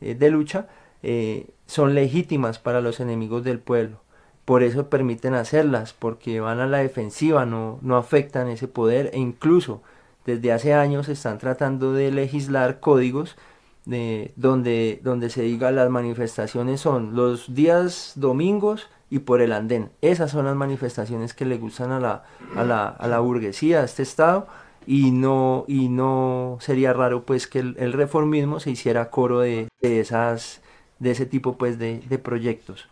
[0.00, 0.68] eh, de lucha,
[1.02, 4.00] eh, son legítimas para los enemigos del pueblo.
[4.44, 9.18] Por eso permiten hacerlas, porque van a la defensiva, no, no afectan ese poder e
[9.18, 9.82] incluso
[10.26, 13.36] desde hace años están tratando de legislar códigos
[13.84, 19.90] de, donde, donde se diga las manifestaciones son los días domingos y por el andén.
[20.00, 22.24] Esas son las manifestaciones que le gustan a la,
[22.56, 24.46] a la, a la burguesía, a este Estado,
[24.86, 30.00] y no, y no sería raro pues que el, reformismo se hiciera coro de, de,
[30.00, 30.62] esas,
[30.98, 32.88] de ese tipo pues de, de proyectos.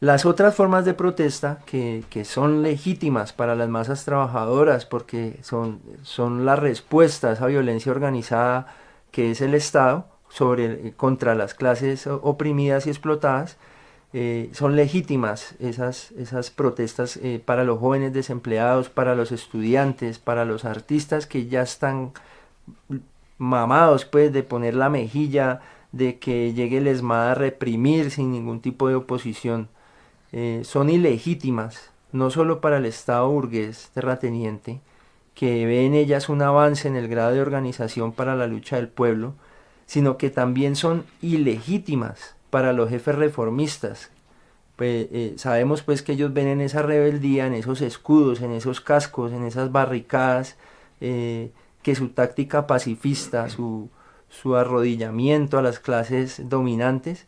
[0.00, 6.46] Las otras formas de protesta que, son legítimas para las masas trabajadoras porque son, son
[6.46, 8.66] la respuesta a esa violencia organizada
[9.10, 13.58] que es el Estado sobre, contra las clases oprimidas y explotadas,
[14.12, 20.44] eh, son legítimas esas, esas protestas eh, para los jóvenes desempleados, para los estudiantes, para
[20.44, 22.12] los artistas que ya están
[23.38, 25.60] mamados pues de poner la mejilla,
[25.92, 29.68] de que llegue el ESMAD a reprimir sin ningún tipo de oposición.
[30.32, 34.80] Eh, son ilegítimas, no solo para el Estado burgués terrateniente,
[35.34, 38.88] que ve en ellas un avance en el grado de organización para la lucha del
[38.88, 39.34] pueblo,
[39.86, 44.10] sino que también son ilegítimas para los jefes reformistas.
[44.76, 48.80] Pues, eh, sabemos pues que ellos ven en esa rebeldía, en esos escudos, en esos
[48.80, 50.56] cascos, en esas barricadas,
[51.00, 51.50] eh,
[51.82, 53.90] que su táctica pacifista, su,
[54.28, 57.26] su, arrodillamiento a las clases dominantes,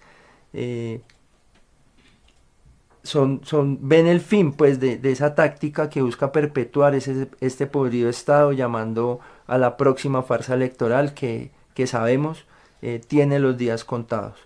[3.02, 8.08] son, son, ven el fin pues de, esa táctica que busca perpetuar ese, este podrido
[8.08, 11.50] Estado llamando a la próxima farsa electoral que,
[11.86, 12.44] sabemos
[12.80, 14.38] eh, tiene los días contados.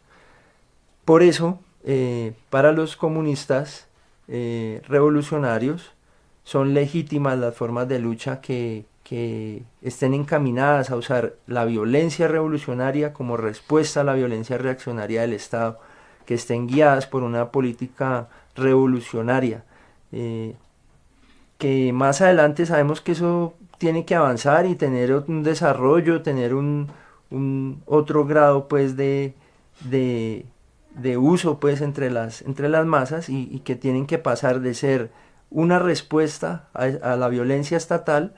[1.05, 3.87] Por eso, eh, para los comunistas
[4.29, 5.93] eh, revolucionarios,
[6.45, 13.13] son legítimas las formas de lucha que, que estén encaminadas a usar la violencia revolucionaria
[13.13, 15.79] como respuesta a la violencia reaccionaria del Estado,
[16.25, 19.65] que estén guiadas por una política revolucionaria.
[20.13, 20.55] Eh,
[21.59, 26.89] que más adelante sabemos que eso tiene que avanzar y tener un desarrollo, tener un,
[27.87, 29.35] otro grado pues de,
[29.81, 35.11] de, uso pues entre las, entre las masas y, que tienen que pasar de ser
[35.51, 38.35] una respuesta a, la violencia estatal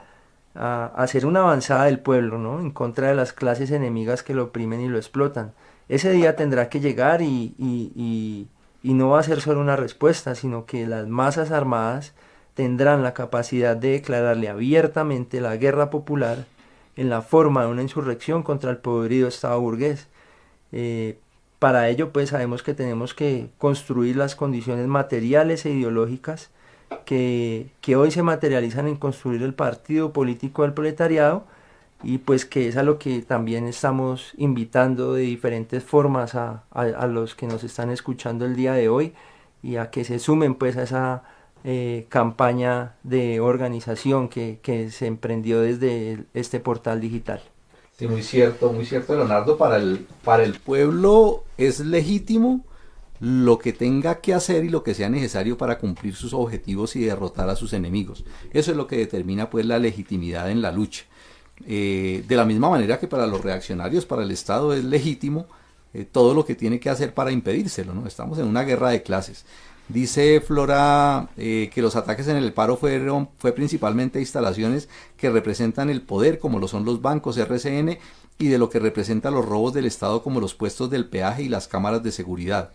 [0.54, 2.60] a, ser una avanzada del pueblo, ¿no?
[2.60, 5.52] En contra de las clases enemigas que lo oprimen y lo explotan.
[5.88, 8.48] Ese día tendrá que llegar y y
[8.82, 12.14] no va a ser solo una respuesta, sino que las masas armadas
[12.54, 16.46] tendrán la capacidad de declararle abiertamente la guerra popular
[16.96, 20.08] en la forma de una insurrección contra el podrido Estado burgués.
[20.72, 21.18] Eh,
[21.58, 26.50] para ello, pues sabemos que tenemos que construir las condiciones materiales e ideológicas
[27.04, 31.44] que, que hoy se materializan en construir el partido político del proletariado,
[32.02, 36.62] y pues que es a lo que también estamos invitando de diferentes formas a,
[37.08, 39.14] los que nos están escuchando el día de hoy
[39.62, 41.22] y a que se sumen pues a esa
[41.64, 44.60] eh, campaña de organización que,
[44.92, 47.42] se emprendió desde este portal digital.
[47.98, 52.64] Sí, muy cierto, muy cierto Leonardo, para el, para el pueblo es legítimo
[53.18, 57.04] lo que tenga que hacer y lo que sea necesario para cumplir sus objetivos y
[57.04, 58.24] derrotar a sus enemigos.
[58.52, 61.04] Eso es lo que determina pues la legitimidad en la lucha.
[61.66, 65.46] Eh, de la misma manera que para los reaccionarios, para el Estado es legítimo
[65.92, 67.94] eh, todo lo que tiene que hacer para impedírselo.
[67.94, 68.06] ¿no?
[68.06, 69.44] Estamos en una guerra de clases.
[69.88, 75.88] Dice Flora eh, que los ataques en el paro fueron fue principalmente instalaciones que representan
[75.88, 77.98] el poder, como lo son los bancos RCN,
[78.38, 81.48] y de lo que representa los robos del Estado, como los puestos del peaje y
[81.48, 82.70] las cámaras de seguridad.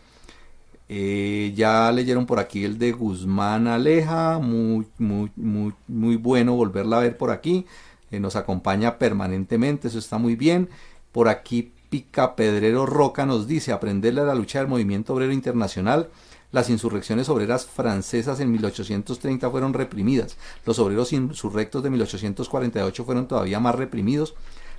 [0.90, 7.02] Ya leyeron por aquí el de Guzmán Aleja, muy, muy, muy, muy bueno volverla a
[7.02, 7.66] ver por aquí.
[8.14, 10.70] Eh, nos acompaña permanentemente, eso está muy bien.
[11.12, 16.10] Por aquí Pica Pedrero Roca nos dice, aprenderle a la lucha del movimiento obrero internacional.
[16.52, 20.38] Las insurrecciones obreras francesas en 1830 fueron reprimidas.
[20.64, 24.36] Los obreros insurrectos de 1848 fueron todavía más reprimidos.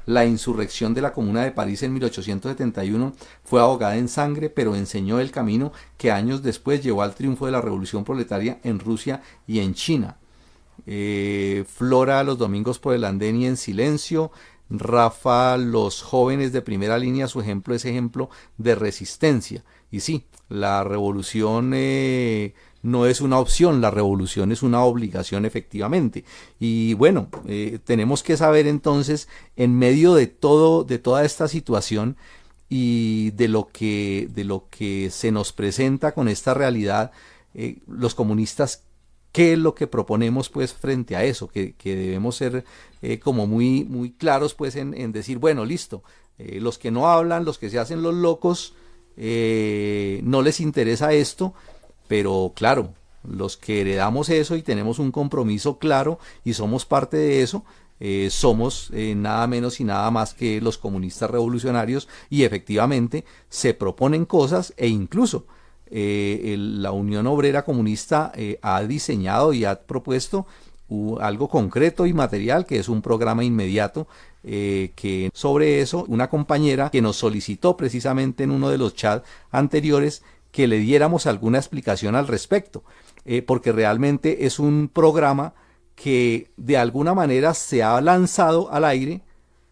[0.07, 5.19] La insurrección de la Comuna de París en 1871 fue ahogada en sangre, pero enseñó
[5.19, 9.59] el camino que años después llevó al triunfo de la Revolución Proletaria en Rusia y
[9.59, 10.19] en China.
[10.87, 14.31] Eh, Flora los domingos por el andén y en silencio.
[14.71, 19.65] Rafa, los jóvenes de primera línea, su ejemplo es ejemplo de resistencia.
[19.91, 26.25] Y sí, la revolución eh, no es una opción, la revolución es una obligación efectivamente.
[26.59, 32.17] Y bueno, eh, tenemos que saber entonces, en medio de todo, de toda esta situación
[32.69, 37.13] y de lo que, de lo que se nos presenta con esta realidad,
[37.87, 38.83] los comunistas
[39.35, 42.65] qué es lo que proponemos pues frente a eso, que, debemos ser
[43.03, 46.03] eh, como muy, muy claros pues en, en decir, bueno, listo,
[46.39, 48.75] los que no hablan, los que se hacen los locos,
[49.17, 51.55] no les interesa esto,
[52.09, 57.43] pero claro, los que heredamos eso y tenemos un compromiso claro y somos parte de
[57.43, 57.65] eso,
[58.01, 63.73] eh, somos eh, nada menos y nada más que los comunistas revolucionarios y efectivamente se
[63.73, 65.47] proponen cosas e incluso
[65.97, 70.47] eh, la Unión Obrera Comunista ha diseñado y ha propuesto
[71.21, 74.07] algo concreto y material que es un programa inmediato
[74.43, 80.23] que sobre eso una compañera que nos solicitó precisamente en uno de los chats anteriores
[80.55, 82.85] que le diéramos alguna explicación al respecto,
[83.25, 85.53] eh, porque realmente es un programa
[85.97, 89.21] que de alguna manera se ha lanzado al aire,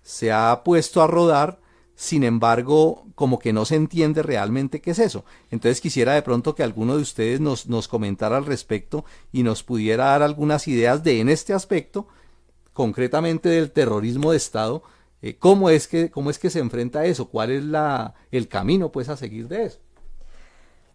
[0.02, 1.60] se ha puesto a rodar,
[1.94, 5.24] sin embargo, como que no se entiende realmente qué es eso.
[5.50, 9.62] Entonces quisiera de pronto que alguno de ustedes nos, nos comentara al respecto y nos
[9.62, 12.06] pudiera dar algunas ideas de en este aspecto,
[12.72, 14.82] concretamente del terrorismo de Estado,
[15.20, 18.48] eh, cómo, es que, cómo es que se enfrenta a eso, cuál es la, el
[18.48, 19.78] camino pues a seguir de eso.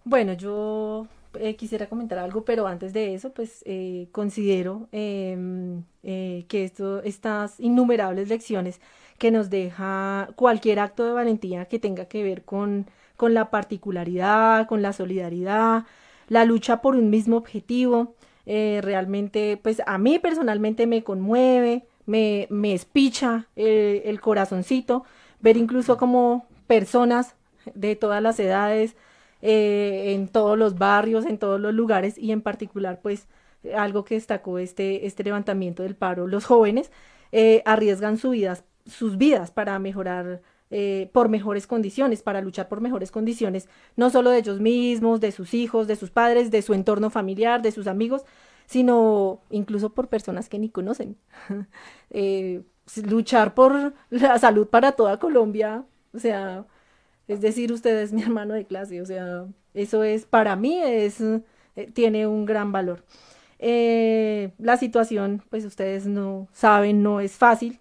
[0.04, 1.08] Bueno, yo
[1.40, 7.04] eh, quisiera comentar algo, pero antes de eso, pues eh, considero em, eh, que esto,
[7.04, 8.80] estas innumerables lecciones
[9.18, 14.68] que nos deja cualquier acto de valentía que tenga que ver con, con la particularidad,
[14.68, 15.86] con la solidaridad,
[16.30, 18.16] la lucha por un mismo objetivo,
[18.46, 25.04] realmente, pues a mí personalmente me conmueve, me, me espicha el corazoncito,
[25.42, 27.36] ver incluso como personas
[27.76, 28.96] de todas las edades,
[29.42, 33.28] eh, en todos los barrios, en todos los lugares y en particular pues
[33.76, 36.92] algo que destacó este, este levantamiento del paro, los jóvenes
[37.32, 42.82] eh, arriesgan su vidas, sus vidas para mejorar eh, por mejores condiciones, para luchar por
[42.82, 46.74] mejores condiciones, no solo de ellos mismos, de sus hijos, de sus padres, de su
[46.74, 48.24] entorno familiar, de sus amigos,
[48.66, 51.18] sino incluso por personas que ni conocen.
[53.06, 56.66] luchar por la salud para toda Colombia, o sea,
[57.28, 61.22] es decir, usted es mi hermano de clase, o sea, eso es, para mí, es,
[61.22, 63.04] eh, tiene un gran valor.
[63.60, 67.80] Eh, la situación, pues ustedes no saben, no es fácil.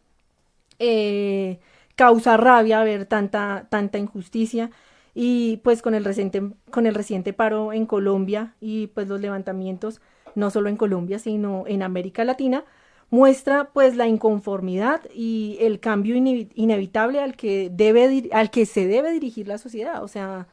[0.79, 1.59] Eh,
[1.97, 4.71] causa rabia ver tanta, tanta injusticia
[5.15, 10.01] y pues con el reciente, con el reciente paro en Colombia y pues los levantamientos,
[10.35, 12.65] no solo en Colombia, sino en América Latina,
[13.11, 19.13] muestra pues la inconformidad y el cambio inevitable al que, debe, al que se debe
[19.13, 20.03] dirigir la sociedad.
[20.05, 20.49] O sea,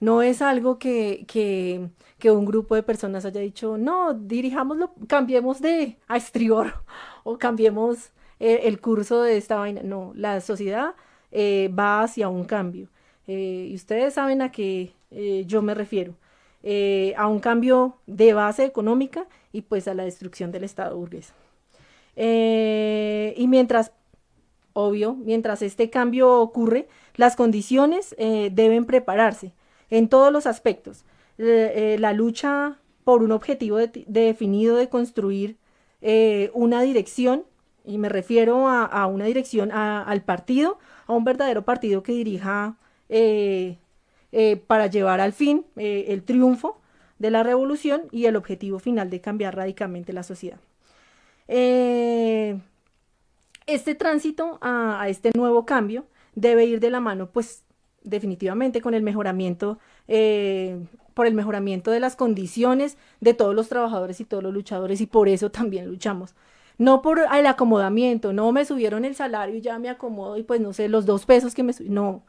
[0.00, 5.60] no es algo que, que, que un grupo de personas haya dicho, no, dirijámoslo, cambiemos
[5.60, 6.74] de a estribor
[7.24, 9.82] o cambiemos eh, el curso de esta vaina.
[9.82, 10.94] No, la sociedad
[11.32, 12.88] eh, va hacia un cambio.
[13.26, 14.92] Eh, y ustedes saben a qué
[15.46, 16.14] yo me refiero.
[17.16, 21.32] a un cambio de base económica y pues a la destrucción del Estado burgués.
[22.16, 23.92] Eh, y mientras,
[24.72, 29.52] obvio, mientras este cambio ocurre, las condiciones eh, deben prepararse
[29.90, 31.04] en todos los aspectos.
[31.38, 35.58] Eh, la lucha por un objetivo definido de construir
[36.52, 37.44] una dirección,
[37.86, 42.76] y me refiero a, una dirección al partido, a un verdadero partido que dirija
[44.66, 46.80] para llevar al fin el triunfo
[47.18, 50.58] de la revolución y el objetivo final de cambiar radicalmente la sociedad.
[51.48, 52.58] Eh,
[53.66, 57.62] este tránsito a, este nuevo cambio debe ir de la mano, pues
[58.02, 60.78] definitivamente con el mejoramiento eh,
[61.14, 65.06] por el mejoramiento de las condiciones de todos los trabajadores y todos los luchadores y
[65.06, 66.34] por eso también luchamos.
[66.78, 70.60] No por el acomodamiento, no me subieron el salario y ya me acomodo y pues
[70.60, 72.24] no sé, los dos pesos que me no.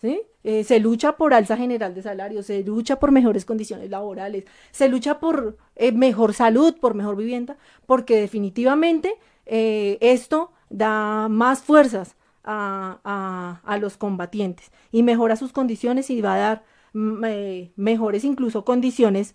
[0.00, 0.22] ¿Sí?
[0.44, 4.88] Eh, se lucha por alza general de salario, se lucha por mejores condiciones laborales, se
[4.88, 12.14] lucha por eh, mejor salud, por mejor vivienda, porque definitivamente eh, esto da más fuerzas
[12.44, 19.34] a, a, los combatientes y mejora sus condiciones y va a dar mejores incluso condiciones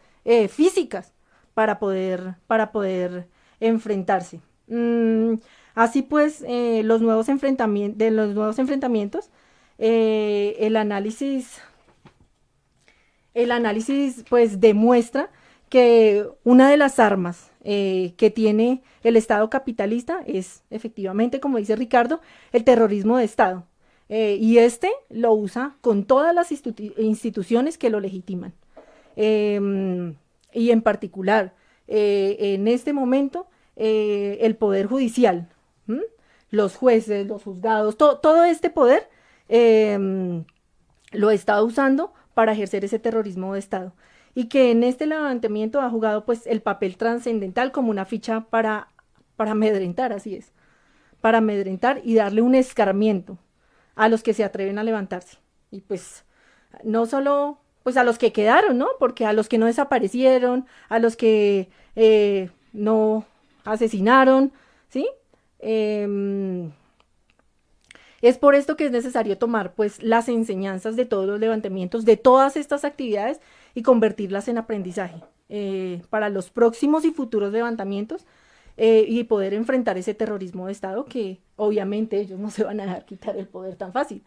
[0.50, 1.14] físicas
[1.54, 3.28] para poder, para poder
[3.60, 4.42] enfrentarse.
[4.74, 5.36] Mm,
[5.76, 9.30] así pues, eh, los nuevos enfrentamientos, de los nuevos enfrentamientos,
[9.78, 11.62] eh, el análisis,
[13.36, 15.30] el análisis pues demuestra
[15.70, 21.76] que una de las armas eh, que tiene el Estado capitalista es efectivamente, como dice
[21.76, 22.20] Ricardo,
[22.52, 23.68] el terrorismo de Estado.
[24.10, 28.54] y este lo usa con todas las instituciones que lo legitiman.
[29.16, 30.16] Em,
[30.54, 31.56] y en particular,
[31.88, 35.50] en este momento, eh, el poder judicial,
[36.50, 39.10] los jueces, los juzgados, todo este poder
[39.50, 40.46] em,
[41.12, 43.94] lo está usando para ejercer ese terrorismo de Estado.
[44.36, 48.90] Y que en este levantamiento ha jugado pues el papel trascendental como una ficha para,
[49.36, 50.52] para amedrentar, así es,
[51.22, 53.40] para amedrentar y darle un escarmiento
[53.96, 55.38] a los que se atreven a levantarse.
[55.72, 56.24] Y pues
[56.84, 58.88] no solo pues a los que quedaron, ¿no?
[59.00, 63.26] Porque a los que no desaparecieron, a los que eh, no
[63.64, 64.52] asesinaron,
[64.90, 65.08] ¿sí?
[65.60, 66.72] Em,
[68.24, 72.16] es por esto que es necesario tomar pues las enseñanzas de todos los levantamientos, de
[72.16, 73.42] todas estas actividades
[73.76, 78.26] y convertirlas en aprendizaje eh, para los próximos y futuros levantamientos
[78.78, 82.86] eh, y poder enfrentar ese terrorismo de Estado que obviamente ellos no se van a
[82.86, 84.24] dejar quitar el poder tan fácil.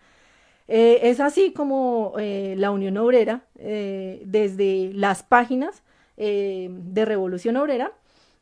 [0.68, 5.82] Eh, es así como la Unión Obrera, desde las páginas
[6.16, 7.92] de Revolución Obrera,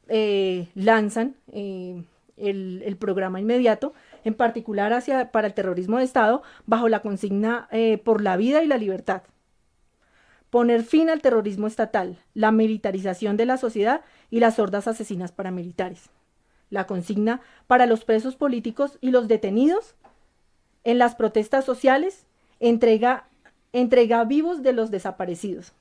[0.08, 2.04] eh, lanzan eh,
[2.36, 3.94] el, programa inmediato,
[4.24, 8.62] en particular hacia, para el terrorismo de Estado, bajo la consigna eh, por la vida
[8.62, 9.22] y la libertad.
[10.50, 16.10] Poner fin al terrorismo estatal, la militarización de la sociedad y las hordas asesinas paramilitares.
[16.70, 19.94] La consigna para los presos políticos y los detenidos
[20.84, 22.26] en las protestas sociales,
[22.60, 23.28] entrega,
[23.72, 25.74] entrega vivos de los desaparecidos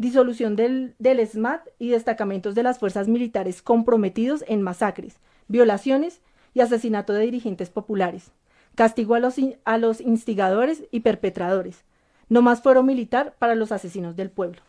[0.00, 6.22] disolución del, SMAT y destacamentos de las fuerzas militares comprometidos en masacres, violaciones
[6.54, 8.32] y asesinato de dirigentes populares,
[8.74, 9.36] castigo a los,
[9.66, 11.84] a los instigadores y perpetradores,
[12.30, 14.62] no más fuero militar para los asesinos del pueblo.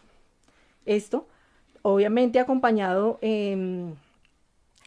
[0.86, 1.30] Esto,
[1.82, 3.96] obviamente, acompañado em,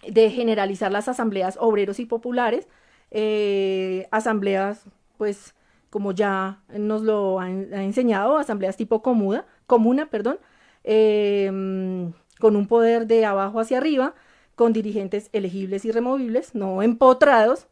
[0.06, 2.68] de generalizar las asambleas obreros y populares,
[3.10, 4.84] eh, asambleas,
[5.16, 5.54] pues,
[5.88, 10.38] como ya nos lo han, enseñado, asambleas tipo comuna, comuna, perdón,
[10.84, 14.14] em, con un poder de abajo hacia arriba,
[14.54, 17.66] con dirigentes elegibles y removibles, no empotrados,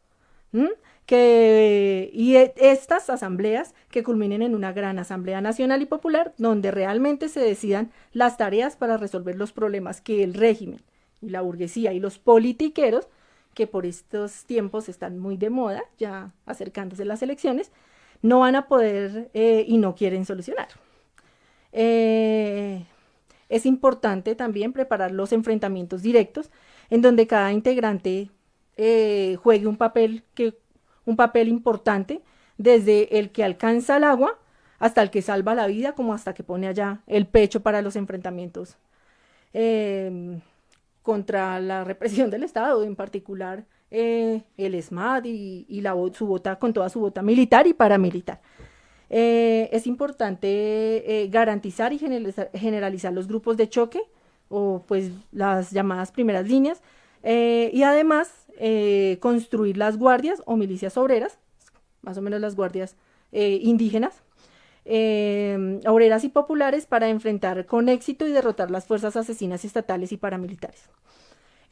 [1.05, 6.71] que, y e, estas asambleas que culminen en una gran asamblea nacional y popular, donde
[6.71, 10.81] realmente se decidan las tareas para resolver los problemas que el régimen
[11.21, 13.07] y la burguesía y los politiqueros,
[13.53, 17.71] que por estos tiempos están muy de moda, ya acercándose las elecciones,
[18.21, 20.67] no van a poder eh, y no quieren solucionar.
[21.73, 22.85] Eh,
[23.49, 26.49] es importante también preparar los enfrentamientos directos
[26.89, 28.29] en donde cada integrante
[28.77, 30.57] eh, juegue un papel, que,
[31.05, 32.21] un papel importante
[32.57, 34.39] desde el que alcanza el agua
[34.79, 37.95] hasta el que salva la vida, como hasta que pone allá el pecho para los
[37.95, 38.77] enfrentamientos
[41.03, 46.73] contra la represión del Estado, en particular eh, el ESMAD y, la, su bota, con
[46.73, 48.41] toda su bota militar y paramilitar.
[49.15, 54.01] Eh, es importante eh, garantizar y generalizar, los grupos de choque
[54.49, 56.81] o pues las llamadas primeras líneas
[57.23, 58.47] y además
[59.19, 61.37] construir las guardias o milicias obreras,
[62.01, 62.95] más o menos las guardias
[63.31, 64.23] indígenas,
[64.83, 70.89] obreras y populares para enfrentar con éxito y derrotar las fuerzas asesinas estatales y paramilitares.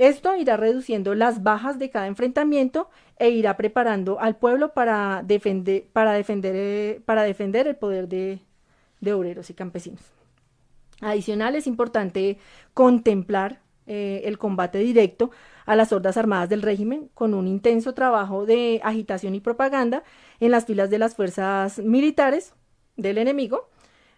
[0.02, 5.86] Esto irá reduciendo las bajas de cada enfrentamiento e irá preparando al pueblo para defender,
[5.94, 8.40] para defender, eh, para defender el poder de,
[9.14, 10.02] obreros y campesinos.
[11.02, 12.40] Adicional, es importante
[12.74, 15.30] contemplar eh, el combate directo
[15.68, 20.02] a las hordas armadas del régimen con un intenso trabajo de agitación y propaganda
[20.40, 22.56] en las filas de las fuerzas militares
[22.98, 23.70] del enemigo.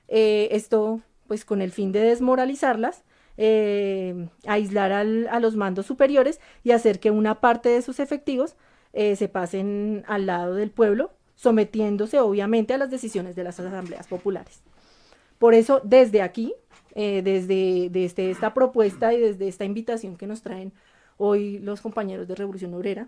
[0.08, 3.04] Eh, esto, pues, con el fin de desmoralizarlas
[3.36, 8.56] eh, aislar a los mandos superiores y hacer que una parte de sus efectivos
[8.94, 14.08] eh, se pasen al lado del pueblo, sometiéndose obviamente a las decisiones de las asambleas
[14.08, 14.62] populares.
[15.40, 16.54] Por eso, desde aquí,
[16.94, 20.72] eh, desde, esta propuesta y desde esta invitación que nos traen
[21.18, 23.08] hoy los compañeros de Revolución Obrera,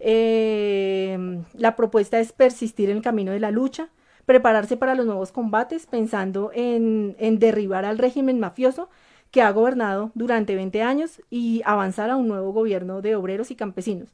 [0.00, 3.90] la propuesta es persistir en el camino de la lucha,
[4.24, 8.88] prepararse para los nuevos combates, pensando en, en derribar al régimen mafioso
[9.30, 13.56] que ha gobernado durante 20 años y avanzar a un nuevo gobierno de obreros y
[13.56, 14.08] campesinos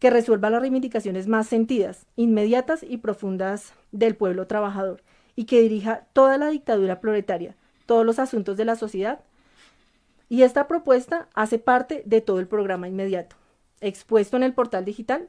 [0.00, 5.02] que resuelva las reivindicaciones más sentidas, inmediatas y profundas del pueblo trabajador
[5.36, 7.54] y que dirija toda la dictadura proletaria,
[7.86, 9.20] todos los asuntos de la sociedad.
[10.28, 13.36] Y esta propuesta hace parte de todo el programa inmediato,
[13.80, 15.28] expuesto en el portal digital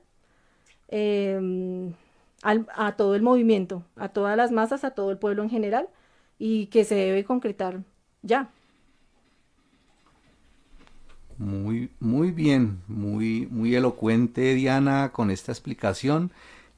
[0.87, 1.93] em,
[2.41, 5.89] a todo el movimiento, a todas las masas, a todo el pueblo en general,
[6.39, 7.81] y que se debe concretar
[8.21, 8.49] ya.
[11.41, 16.31] Muy, muy bien, muy, muy elocuente Diana con esta explicación.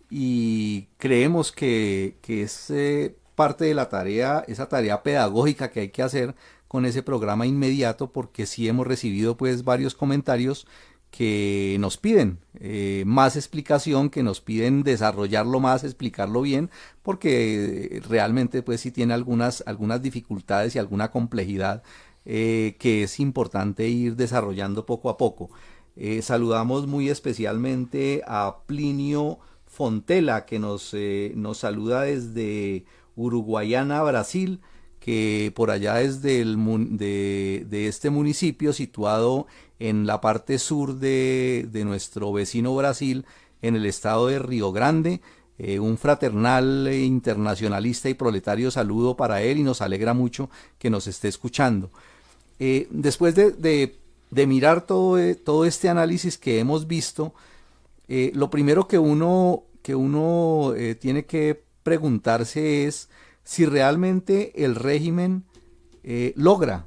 [0.09, 6.01] Y creemos que, es eh, parte de la tarea, esa tarea pedagógica que hay que
[6.01, 6.33] hacer
[6.69, 10.65] con ese programa inmediato porque sí hemos recibido pues varios comentarios
[11.11, 16.69] que nos piden eh, más explicación, que nos piden desarrollarlo más, explicarlo bien,
[17.03, 21.83] porque realmente pues sí tiene algunas, algunas dificultades y alguna complejidad
[22.25, 25.49] eh, que es importante ir desarrollando poco a poco.
[25.97, 32.85] Eh, saludamos muy especialmente a Plinio Fontela, que nos, eh, nos saluda desde
[33.17, 34.61] Uruguayana, Brasil,
[35.01, 36.57] que por allá es del,
[36.97, 39.45] de, de, este municipio situado
[39.79, 43.25] en la parte sur de, de, nuestro vecino Brasil,
[43.61, 45.19] en el estado de Río Grande.
[45.59, 51.27] un fraternal internacionalista y proletario saludo para él y nos alegra mucho que nos esté
[51.27, 51.91] escuchando.
[52.59, 53.99] Eh, después de,
[54.47, 57.33] mirar todo, eh, todo, este análisis que hemos visto,
[58.07, 63.09] eh, lo primero que uno, que uno tiene que preguntarse es
[63.43, 65.43] si realmente el régimen
[66.35, 66.85] logra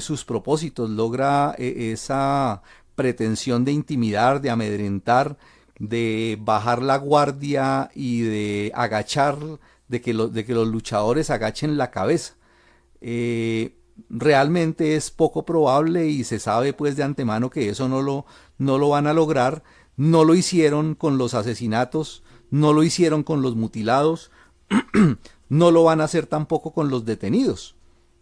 [0.00, 2.62] sus propósitos, logra esa
[2.94, 5.38] pretensión de intimidar, de amedrentar,
[5.78, 9.38] de bajar la guardia y de agachar,
[9.88, 12.34] de que, de que los luchadores agachen la cabeza
[14.08, 18.26] realmente es poco probable y se sabe pues de antemano que eso no lo,
[18.58, 19.62] no lo van a lograr.
[19.96, 24.32] No lo hicieron con los asesinatos, no lo hicieron con los mutilados,
[25.48, 27.76] no lo van a hacer tampoco con los detenidos.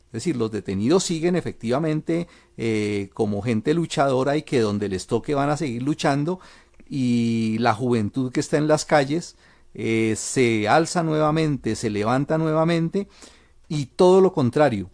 [0.09, 2.29] Es decir, los detenidos siguen efectivamente
[2.59, 6.41] eh, como gente luchadora y que donde les toque van a seguir luchando
[6.87, 9.37] y la juventud que está en las calles
[9.73, 13.09] eh, se alza nuevamente, se levanta nuevamente
[13.69, 14.91] y todo lo contrario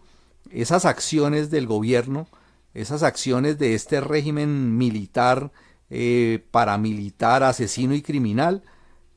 [0.51, 2.29] esas acciones del gobierno,
[2.75, 5.53] esas acciones de este régimen militar,
[5.91, 8.63] eh, paramilitar, asesino y criminal,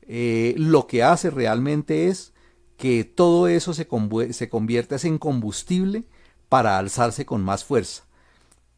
[0.02, 2.32] eh, lo que hace realmente es
[2.76, 6.04] que todo eso se, convierta en combustible
[6.48, 8.04] para alzarse con más fuerza.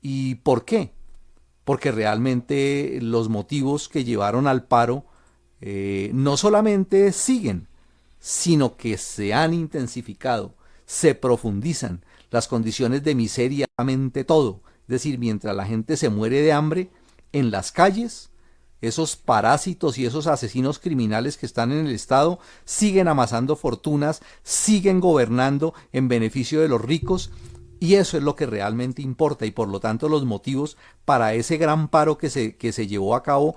[0.02, 0.92] ¿Y por qué?
[1.64, 5.06] Porque realmente los motivos que llevaron al paro
[5.60, 7.68] eh, no solamente siguen,
[8.20, 10.54] sino que se han intensificado,
[10.84, 12.04] se profundizan,
[12.34, 13.66] las condiciones de miseria,
[14.26, 14.60] todo.
[14.82, 16.90] Es decir, mientras la gente se muere de hambre
[17.30, 18.30] en las calles,
[18.80, 24.98] esos parásitos y esos asesinos criminales que están en el Estado siguen amasando fortunas, siguen
[24.98, 27.30] gobernando en beneficio de los ricos
[27.78, 31.56] y eso es lo que realmente importa y por lo tanto los motivos para ese
[31.56, 33.54] gran paro que se, que se llevó a cabo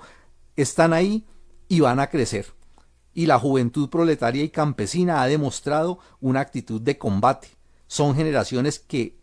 [0.55, 1.25] están ahí
[1.67, 2.53] y van a crecer.
[3.15, 7.56] Y la juventud proletaria y campesina ha demostrado una actitud de combate
[7.87, 9.17] son generaciones que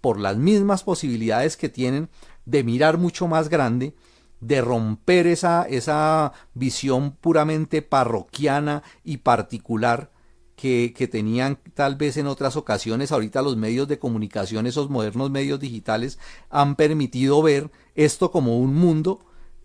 [0.00, 2.08] por las mismas posibilidades que tienen
[2.46, 3.94] de mirar mucho más grande,
[4.40, 10.10] de romper esa, esa visión puramente parroquiana y particular
[10.56, 13.12] que, que, tenían tal vez en otras ocasiones.
[13.12, 16.18] Ahorita los medios de comunicación, esos modernos medios digitales,
[16.48, 19.20] han permitido ver esto como un mundo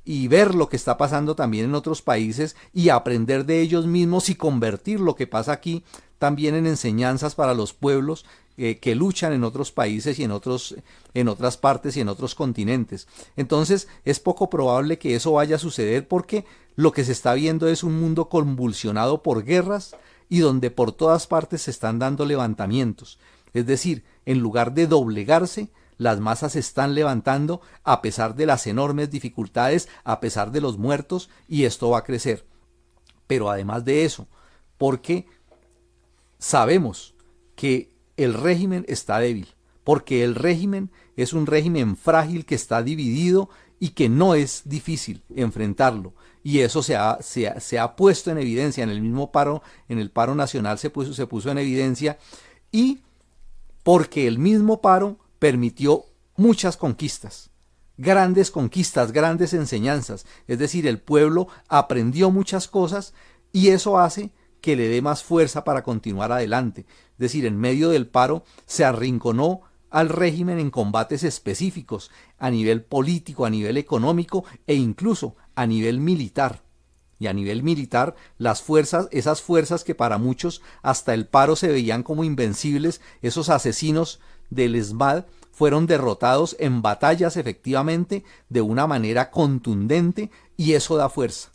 [0.05, 4.29] y ver lo que está pasando también en otros países y aprender de ellos mismos
[4.29, 5.83] y convertir lo que pasa aquí
[6.19, 8.25] también en enseñanzas para los pueblos
[8.57, 10.75] eh, que luchan en otros países y en, otros,
[11.13, 13.07] en otras partes y en otros continentes.
[13.35, 16.45] Entonces es poco probable que eso vaya a suceder porque
[16.75, 19.95] lo que se está viendo es un mundo convulsionado por guerras
[20.29, 23.19] y donde por todas partes se están dando levantamientos.
[23.53, 28.67] Es decir, en lugar de doblegarse, las masas se están levantando a pesar de las
[28.67, 32.45] enormes dificultades, a pesar de los muertos, y esto va a crecer.
[33.27, 34.27] Pero además de eso,
[34.77, 35.27] porque
[36.37, 37.15] sabemos
[37.55, 39.47] que el régimen está débil,
[39.83, 43.49] porque el régimen es un régimen frágil que está dividido
[43.79, 46.13] y que no es difícil enfrentarlo.
[46.43, 50.11] Y eso se ha, se ha, puesto en evidencia en el mismo paro, en el
[50.11, 52.19] paro nacional se puso, se puso en evidencia
[52.71, 52.99] y
[53.83, 56.05] porque el mismo paro permitió
[56.35, 57.51] muchas conquistas,
[57.97, 60.25] grandes conquistas, grandes enseñanzas.
[60.47, 63.13] Es decir, el pueblo aprendió muchas cosas
[63.51, 64.31] y eso hace
[64.61, 66.85] que le dé más fuerza para continuar adelante.
[67.11, 72.83] Es decir, en medio del paro se arrinconó al régimen en combates específicos a nivel
[72.83, 76.63] político, a nivel económico e incluso a nivel militar.
[77.17, 81.69] Y a nivel militar, las fuerzas, esas fuerzas que para muchos hasta el paro se
[81.69, 84.19] veían como invencibles, esos asesinos
[84.49, 91.51] del ESMAD, fueron derrotados en batallas efectivamente de una manera contundente y eso da fuerza.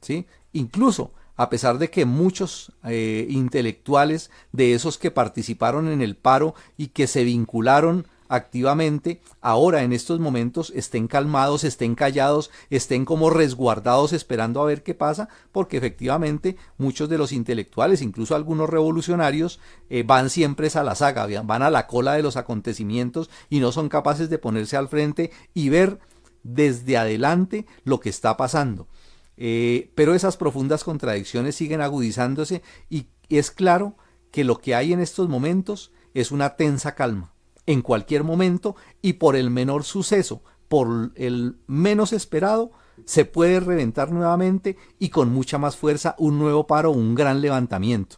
[0.00, 0.26] ¿sí?
[0.52, 6.54] Incluso a pesar de que muchos eh, intelectuales de esos que participaron en el paro
[6.76, 13.30] y que se vincularon activamente, ahora en estos momentos estén calmados, estén callados, estén como
[13.30, 19.60] resguardados esperando a ver qué pasa, porque efectivamente muchos de los intelectuales, incluso algunos revolucionarios,
[19.90, 23.72] eh, van siempre a la saga, van a la cola de los acontecimientos y no
[23.72, 25.98] son capaces de ponerse al frente y ver
[26.42, 28.88] desde adelante lo que está pasando.
[29.36, 33.96] Eh, pero esas profundas contradicciones siguen agudizándose y es claro
[34.32, 37.32] que lo que hay en estos momentos es una tensa calma.
[37.68, 42.70] En cualquier momento y por el menor suceso, por el menos esperado,
[43.04, 48.16] se puede reventar nuevamente y con mucha más fuerza un nuevo paro, un gran levantamiento.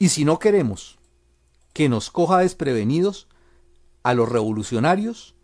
[0.00, 0.98] Y si no queremos
[1.72, 3.28] que nos coja desprevenidos
[4.02, 5.36] a los revolucionarios,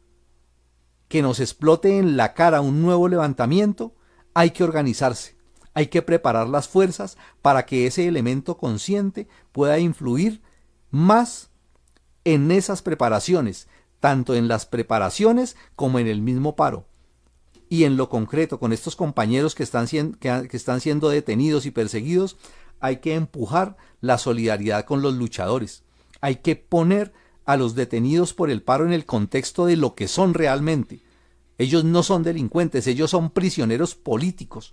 [1.07, 3.95] que nos explote en la cara un nuevo levantamiento,
[4.35, 5.37] hay que organizarse,
[5.75, 10.43] hay que preparar las fuerzas para que ese elemento consciente pueda influir
[10.91, 11.50] más
[12.25, 13.69] en esas preparaciones,
[14.01, 16.87] tanto en las preparaciones como en el mismo paro.
[17.69, 22.37] Y en lo concreto, con estos compañeros que están, que están siendo detenidos y perseguidos,
[22.81, 25.85] hay que empujar la solidaridad con los luchadores.
[26.21, 27.13] Hay que poner
[27.45, 31.03] a los detenidos por el paro en el contexto de lo que son realmente
[31.61, 34.73] ellos no son delincuentes, ellos son prisioneros políticos.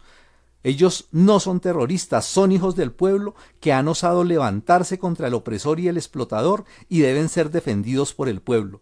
[0.68, 5.80] Ellos no son terroristas, son hijos del pueblo que han osado levantarse contra el opresor
[5.80, 8.82] y el explotador y deben ser defendidos por el pueblo.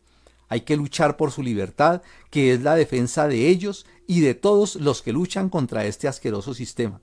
[0.50, 2.02] Hay que luchar por su libertad,
[2.32, 6.56] que es la defensa de ellos y de todos los que luchan contra este asqueroso
[6.56, 7.02] sistema.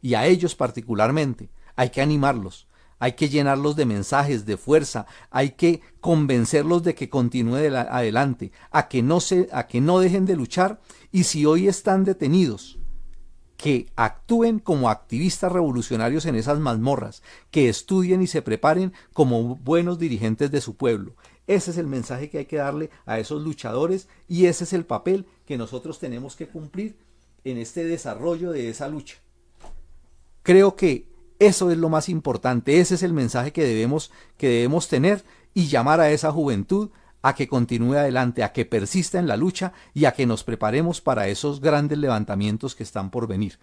[0.00, 2.68] Y a ellos particularmente hay que animarlos,
[3.00, 8.86] hay que llenarlos de mensajes, de fuerza, hay que convencerlos de que continúe adelante, a
[8.86, 10.80] que, no se, a que no dejen de luchar
[11.10, 12.79] y si hoy están detenidos,
[13.60, 19.98] que actúen como activistas revolucionarios en esas mazmorras, que estudien y se preparen como buenos
[19.98, 21.14] dirigentes de su pueblo.
[21.46, 24.86] Ese es el mensaje que hay que darle a esos luchadores y ese es el
[24.86, 26.96] papel que nosotros tenemos que cumplir
[27.44, 29.16] en este desarrollo de esa lucha.
[30.42, 31.06] Creo que
[31.38, 35.22] eso es lo más importante, ese es el mensaje que debemos, que debemos tener
[35.52, 36.90] y llamar a esa juventud
[37.22, 41.00] a que continúe adelante, a que persista en la lucha y a que nos preparemos
[41.00, 43.58] para esos grandes levantamientos que están por venir.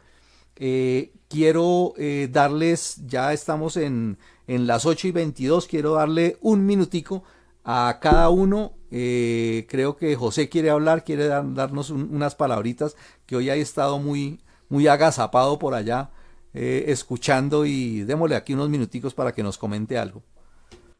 [0.55, 4.17] Eh, quiero eh, darles, ya estamos en,
[4.47, 7.23] en, las 8 y 22, quiero darle un minutico
[7.63, 8.73] a cada uno.
[8.89, 14.39] Eh, creo que José quiere hablar, quiere darnos unas palabritas, que hoy ha estado muy,
[14.69, 16.09] muy agazapado por allá
[16.53, 20.23] eh, escuchando y démosle aquí unos minuticos para que nos comente algo.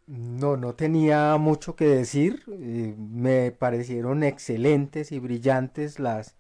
[0.07, 2.43] No, no tenía mucho que decir.
[2.49, 6.35] Eh, me parecieron excelentes y brillantes las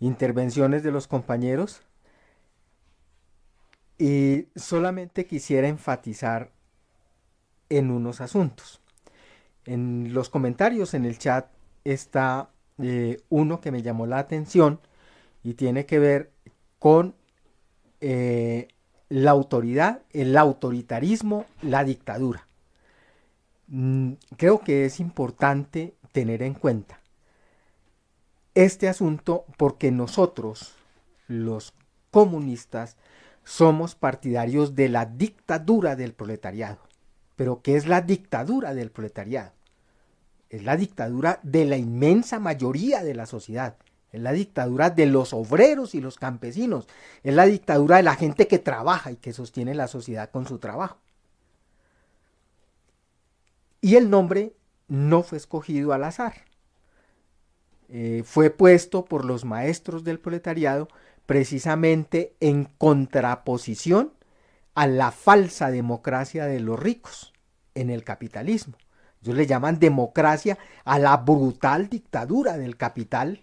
[0.00, 1.82] intervenciones de los compañeros.
[3.98, 6.52] Y solamente quisiera enfatizar
[7.70, 8.80] en unos asuntos.
[9.64, 11.48] En los comentarios en el chat
[11.84, 14.80] está eh, uno que me llamó la atención
[15.42, 16.32] y tiene que ver
[16.78, 17.14] con
[18.00, 18.68] eh,
[19.08, 22.47] la autoridad, el autoritarismo, la dictadura.
[23.68, 27.00] Mm, creo que es importante tener en cuenta
[28.54, 30.74] este asunto porque nosotros,
[31.28, 31.74] los
[32.10, 32.96] comunistas,
[33.44, 36.78] somos partidarios de la dictadura del proletariado.
[37.36, 39.52] Pero ¿qué es la dictadura del proletariado?
[40.50, 43.76] Es la dictadura de la inmensa mayoría de la sociedad.
[44.10, 46.88] Es la dictadura de los obreros y los campesinos.
[47.22, 50.58] Es la dictadura de la gente que trabaja y que sostiene la sociedad con su
[50.58, 50.98] trabajo.
[53.80, 54.54] Y el nombre
[54.88, 56.44] no fue escogido al azar.
[57.88, 60.88] Eh, fue puesto por los maestros del proletariado
[61.26, 64.12] precisamente en contraposición
[64.74, 67.32] a la falsa democracia de los ricos
[67.74, 68.74] en el capitalismo.
[69.22, 73.42] Ellos le llaman democracia a la brutal dictadura del capital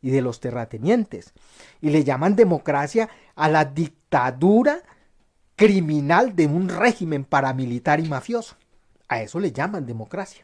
[0.00, 1.32] y de los terratenientes.
[1.80, 4.82] Y le llaman democracia a la dictadura
[5.54, 8.56] criminal de un régimen paramilitar y mafioso.
[9.12, 10.42] A eso le llaman democracia.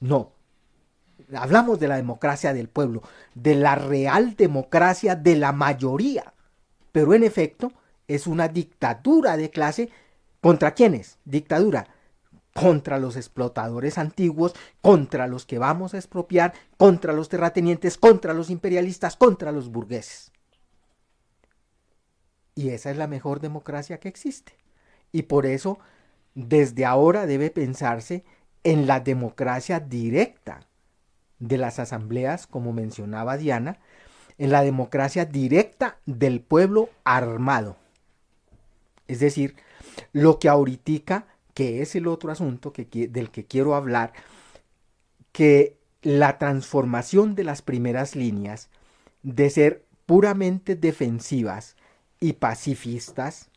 [0.00, 0.32] No.
[1.32, 3.00] Hablamos de la democracia del pueblo,
[3.36, 6.34] de la real democracia de la mayoría.
[6.90, 7.70] Pero en efecto
[8.08, 9.88] es una dictadura de clase.
[10.40, 11.18] ¿Contra quiénes?
[11.24, 11.86] Dictadura
[12.52, 18.50] contra los explotadores antiguos, contra los que vamos a expropiar, contra los terratenientes, contra los
[18.50, 20.32] imperialistas, contra los burgueses.
[22.56, 24.54] Y esa es la mejor democracia que existe.
[25.12, 25.78] Y por eso,
[26.34, 28.24] desde ahora debe pensarse
[28.64, 30.66] en la democracia directa
[31.38, 33.78] de las asambleas, como mencionaba Diana,
[34.38, 37.76] en la democracia directa del pueblo armado.
[39.08, 39.56] Es decir,
[40.12, 44.12] lo que ahorita que es el otro asunto del que quiero hablar,
[45.32, 48.70] que la transformación de las primeras líneas
[49.22, 51.76] de ser puramente defensivas
[52.18, 53.49] y pacifistas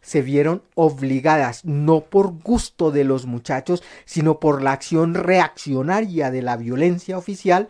[0.00, 6.42] se vieron obligadas, no por gusto de los muchachos, sino por la acción reaccionaria de
[6.42, 7.68] la violencia oficial,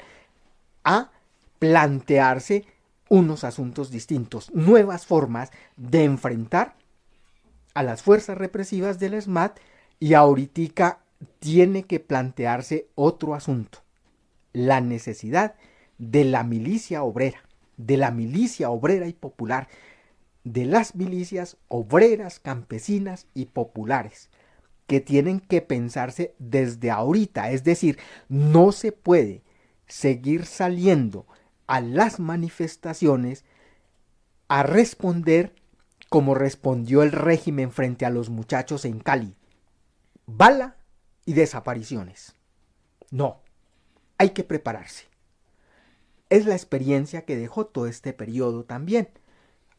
[0.85, 1.11] a
[1.59, 2.65] plantearse
[3.09, 6.75] unos asuntos distintos, nuevas formas de enfrentar
[7.75, 9.59] a las fuerzas represivas del SMAT
[9.99, 11.01] y ahorita
[11.39, 13.81] tiene que plantearse otro asunto,
[14.53, 15.55] la necesidad
[15.99, 17.43] de la milicia obrera,
[17.77, 19.69] de la milicia obrera y popular,
[20.53, 24.31] de las milicias obreras, campesinas y populares,
[24.87, 27.99] que tienen que pensarse desde ahorita, es decir,
[28.29, 29.43] no se puede
[29.87, 31.27] seguir saliendo
[31.67, 33.45] a las manifestaciones
[34.49, 35.55] a responder
[36.09, 39.37] como respondió el régimen frente a los muchachos en Cali.
[40.25, 40.77] Bala
[41.27, 42.35] y desapariciones.
[43.11, 43.43] No,
[44.17, 45.05] hay que prepararse.
[46.31, 49.11] Es la experiencia que dejó todo este periodo también.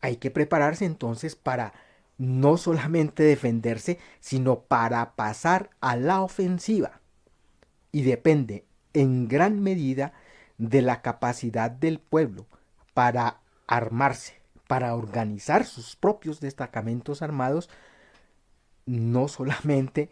[0.02, 1.74] Hay que prepararse entonces para
[2.18, 7.02] no solamente defenderse, sino para pasar a la ofensiva.
[7.92, 10.14] Y depende en gran medida
[10.58, 12.46] de la capacidad del pueblo
[12.94, 14.40] para armarse
[14.70, 17.72] para organizar sus propios destacamentos armados,
[18.86, 20.12] no solamente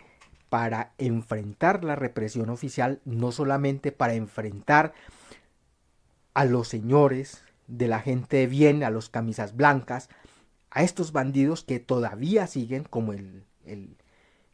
[0.50, 4.94] para enfrentar la represión oficial, no solamente para enfrentar
[6.34, 10.10] a los señores de la gente de bien, a los camisas blancas,
[10.72, 13.98] a estos bandidos que todavía siguen, como el, el,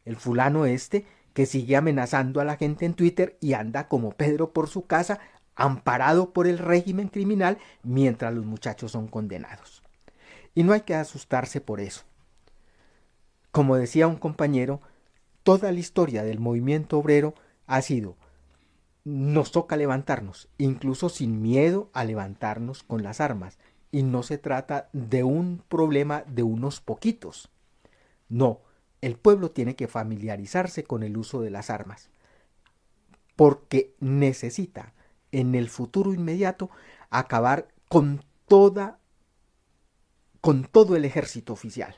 [0.04, 4.52] el fulano este, que sigue amenazando a la gente en Twitter y anda como Pedro
[4.52, 5.20] por su casa,
[5.56, 9.82] amparado por el régimen criminal, mientras los muchachos son condenados.
[10.54, 12.02] Y no hay que asustarse por eso.
[13.50, 14.80] Como decía un compañero,
[15.42, 17.34] toda la historia del movimiento obrero
[17.66, 18.16] ha sido
[19.04, 23.58] nos toca levantarnos, incluso sin miedo a levantarnos con las armas.
[23.92, 27.50] Y no se trata de un problema de unos poquitos.
[28.28, 28.60] No,
[29.02, 32.08] el pueblo tiene que familiarizarse con el uso de las armas.
[33.36, 34.94] Porque necesita
[35.30, 36.70] en el futuro inmediato
[37.10, 38.98] acabar con toda
[40.40, 41.96] con todo el ejército oficial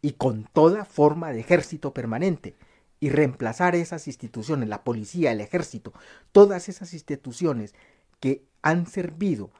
[0.00, 2.54] y con toda forma de ejército permanente
[3.00, 5.92] y reemplazar esas instituciones, la policía, el ejército,
[6.32, 7.74] todas esas instituciones
[8.20, 9.50] que han servido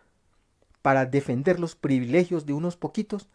[0.83, 3.29] para defender los privilegios de unos poquitos,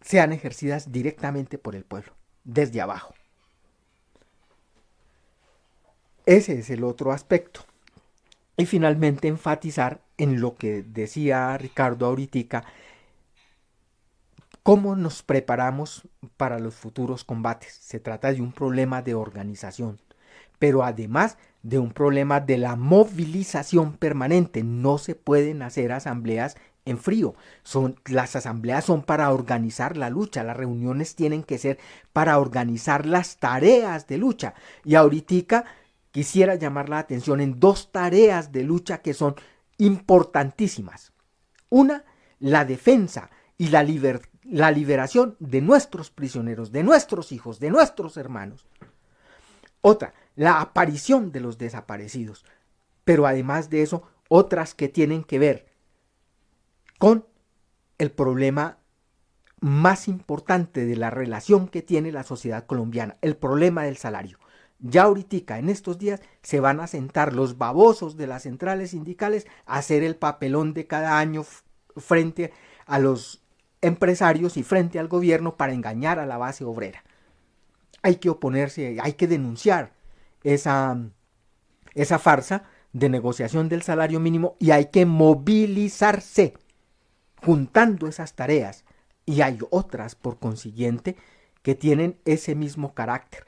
[0.00, 2.12] sean ejercidas directamente por el pueblo,
[2.44, 3.14] desde abajo.
[6.24, 7.64] Ese es el otro aspecto.
[8.56, 12.64] Y finalmente enfatizar en lo que decía Ricardo ahorita
[14.68, 17.72] ¿Cómo nos preparamos para los futuros combates?
[17.80, 19.98] Se trata de un problema de organización,
[20.58, 24.62] pero además de un problema de la movilización permanente.
[24.62, 27.34] No se pueden hacer asambleas en frío.
[27.62, 31.78] Son, las asambleas son para organizar la lucha, las reuniones tienen que ser
[32.12, 34.52] para organizar las tareas de lucha.
[34.84, 35.64] Y ahorita
[36.10, 39.34] quisiera llamar la atención en dos tareas de lucha que son
[39.78, 41.14] importantísimas.
[41.70, 42.04] Una,
[42.38, 48.16] la defensa y la libertad la liberación de nuestros prisioneros, de nuestros hijos, de nuestros
[48.16, 48.66] hermanos.
[49.82, 52.44] Otra, la aparición de los desaparecidos.
[53.04, 55.66] Pero además de eso, otras que tienen que ver
[56.98, 57.26] con
[57.98, 58.78] el problema
[59.60, 64.38] más importante de la relación que tiene la sociedad colombiana, el problema del salario.
[64.78, 69.46] Ya ahorita, en estos días, se van a sentar los babosos de las centrales sindicales
[69.66, 71.44] a hacer el papelón de cada año
[71.96, 72.52] frente
[72.86, 73.42] a los
[73.80, 77.04] empresarios y frente al gobierno para engañar a la base obrera.
[78.02, 79.92] Hay que oponerse, hay que denunciar
[80.42, 80.98] esa,
[81.94, 86.54] esa farsa de negociación del salario mínimo y hay que movilizarse
[87.42, 88.84] juntando esas tareas.
[89.26, 91.16] Y hay otras, por consiguiente,
[91.62, 93.44] que tienen ese mismo carácter.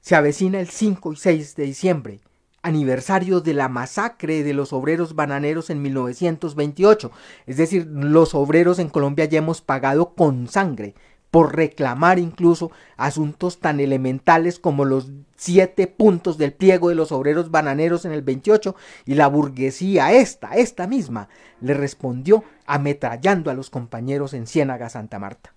[0.00, 2.20] Se avecina el 5 y 6 de diciembre,
[2.64, 7.12] aniversario de la masacre de los obreros bananeros en 1928.
[7.46, 10.94] Es decir, los obreros en Colombia ya hemos pagado con sangre
[11.30, 17.50] por reclamar incluso asuntos tan elementales como los siete puntos del pliego de los obreros
[17.50, 18.74] bananeros en el 28
[19.04, 21.28] y la burguesía esta, esta misma,
[21.60, 25.52] le respondió ametrallando a los compañeros en Ciénaga Santa Marta.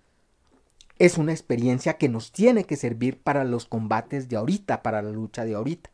[1.00, 5.12] Es una experiencia que nos tiene que servir para los combates de ahorita, para la
[5.12, 5.92] lucha de ahorita.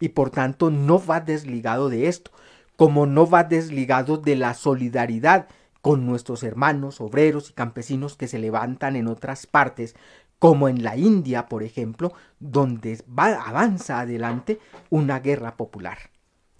[0.00, 2.30] Y por tanto no va desligado de esto,
[2.76, 5.48] como no va desligado de la solidaridad
[5.80, 9.96] con nuestros hermanos obreros y campesinos que se levantan en otras partes,
[10.38, 14.58] como en la India, por ejemplo, donde va, avanza adelante
[14.90, 16.10] una guerra popular.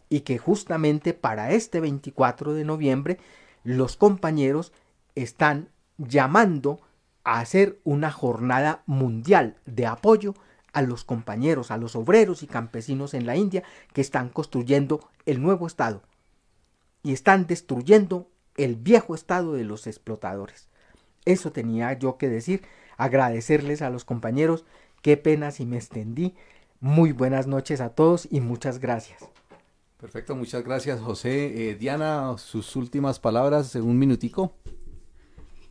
[0.09, 3.19] Y que justamente para este 24 de noviembre
[3.65, 4.73] los compañeros
[5.15, 5.69] están
[5.99, 6.81] llamando
[7.25, 10.35] a hacer una jornada mundial de apoyo
[10.73, 13.63] a los compañeros, a los obreros y campesinos en la India
[13.93, 16.03] que están construyendo el nuevo Estado
[17.03, 20.69] y están destruyendo el viejo estado de los explotadores.
[21.25, 22.63] Eso tenía yo que decir,
[22.97, 24.65] agradecerles a los compañeros,
[25.03, 26.35] qué pena si me extendí.
[26.81, 29.23] Muy buenas noches a todos y muchas gracias.
[30.01, 31.71] Perfecto, muchas gracias José.
[31.71, 34.53] Eh, Diana, sus últimas palabras en un minutico.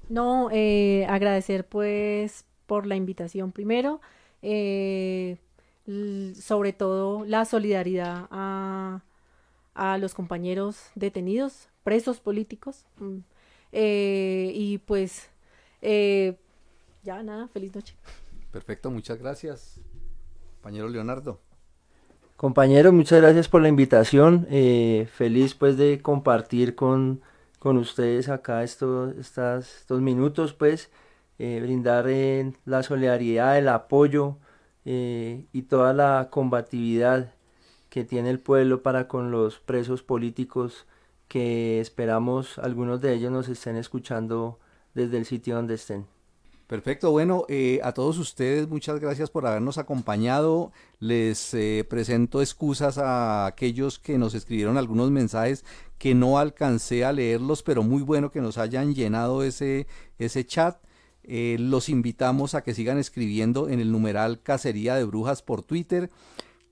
[0.08, 4.00] No, eh, agradecer pues por la invitación primero,
[4.42, 5.38] eh,
[6.36, 9.02] sobre todo la solidaridad a,
[9.74, 12.86] a los compañeros detenidos, presos políticos.
[12.98, 13.18] Mm,
[13.72, 15.30] eh, y pues,
[15.82, 16.38] eh,
[17.04, 17.96] ya nada, feliz noche.
[18.52, 19.80] Perfecto, muchas gracias.
[20.62, 21.40] Compañero Leonardo.
[22.36, 24.48] Compañero, muchas gracias por la invitación.
[24.50, 27.22] Eh, feliz pues de compartir con,
[27.60, 30.90] con ustedes acá estos, estas, estos minutos, pues,
[31.62, 32.06] brindar
[32.66, 34.38] la solidaridad, el apoyo
[34.84, 37.34] y toda la combatividad
[37.90, 40.86] que tiene el pueblo para con los presos políticos
[41.28, 44.60] que esperamos algunos de ellos nos estén escuchando
[44.94, 46.06] desde el sitio donde estén.
[46.68, 50.72] Perfecto, bueno, eh, a todos ustedes muchas gracias por habernos acompañado.
[51.00, 55.66] Les eh, presento excusas a aquellos que nos escribieron algunos mensajes
[55.98, 59.88] que no alcancé a leerlos, pero muy bueno que nos hayan llenado ese,
[60.18, 60.82] ese chat.
[61.24, 66.10] Eh, los invitamos a que sigan escribiendo en el numeral Cacería de Brujas por Twitter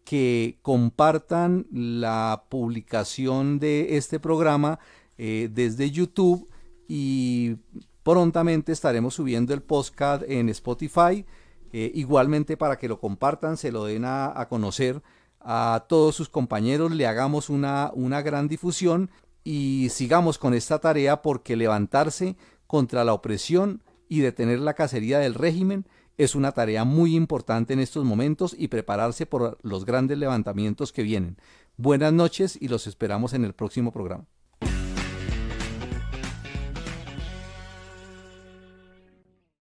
[0.09, 4.79] que compartan la publicación de este programa
[5.19, 6.49] eh, desde YouTube
[6.87, 7.57] y
[8.01, 11.25] prontamente estaremos subiendo el podcast en Spotify.
[11.71, 15.03] Eh, igualmente para que lo compartan, se lo den a, conocer
[15.41, 19.11] a todos sus compañeros, le hagamos una, una gran difusión
[19.43, 22.35] y sigamos con esta tarea porque levantarse
[22.65, 25.85] contra la opresión y detener la cacería del régimen
[26.17, 31.03] es una tarea muy importante en estos momentos y prepararse por los grandes levantamientos que
[31.03, 31.37] vienen.
[31.77, 34.25] Buenas noches y los esperamos en el próximo programa.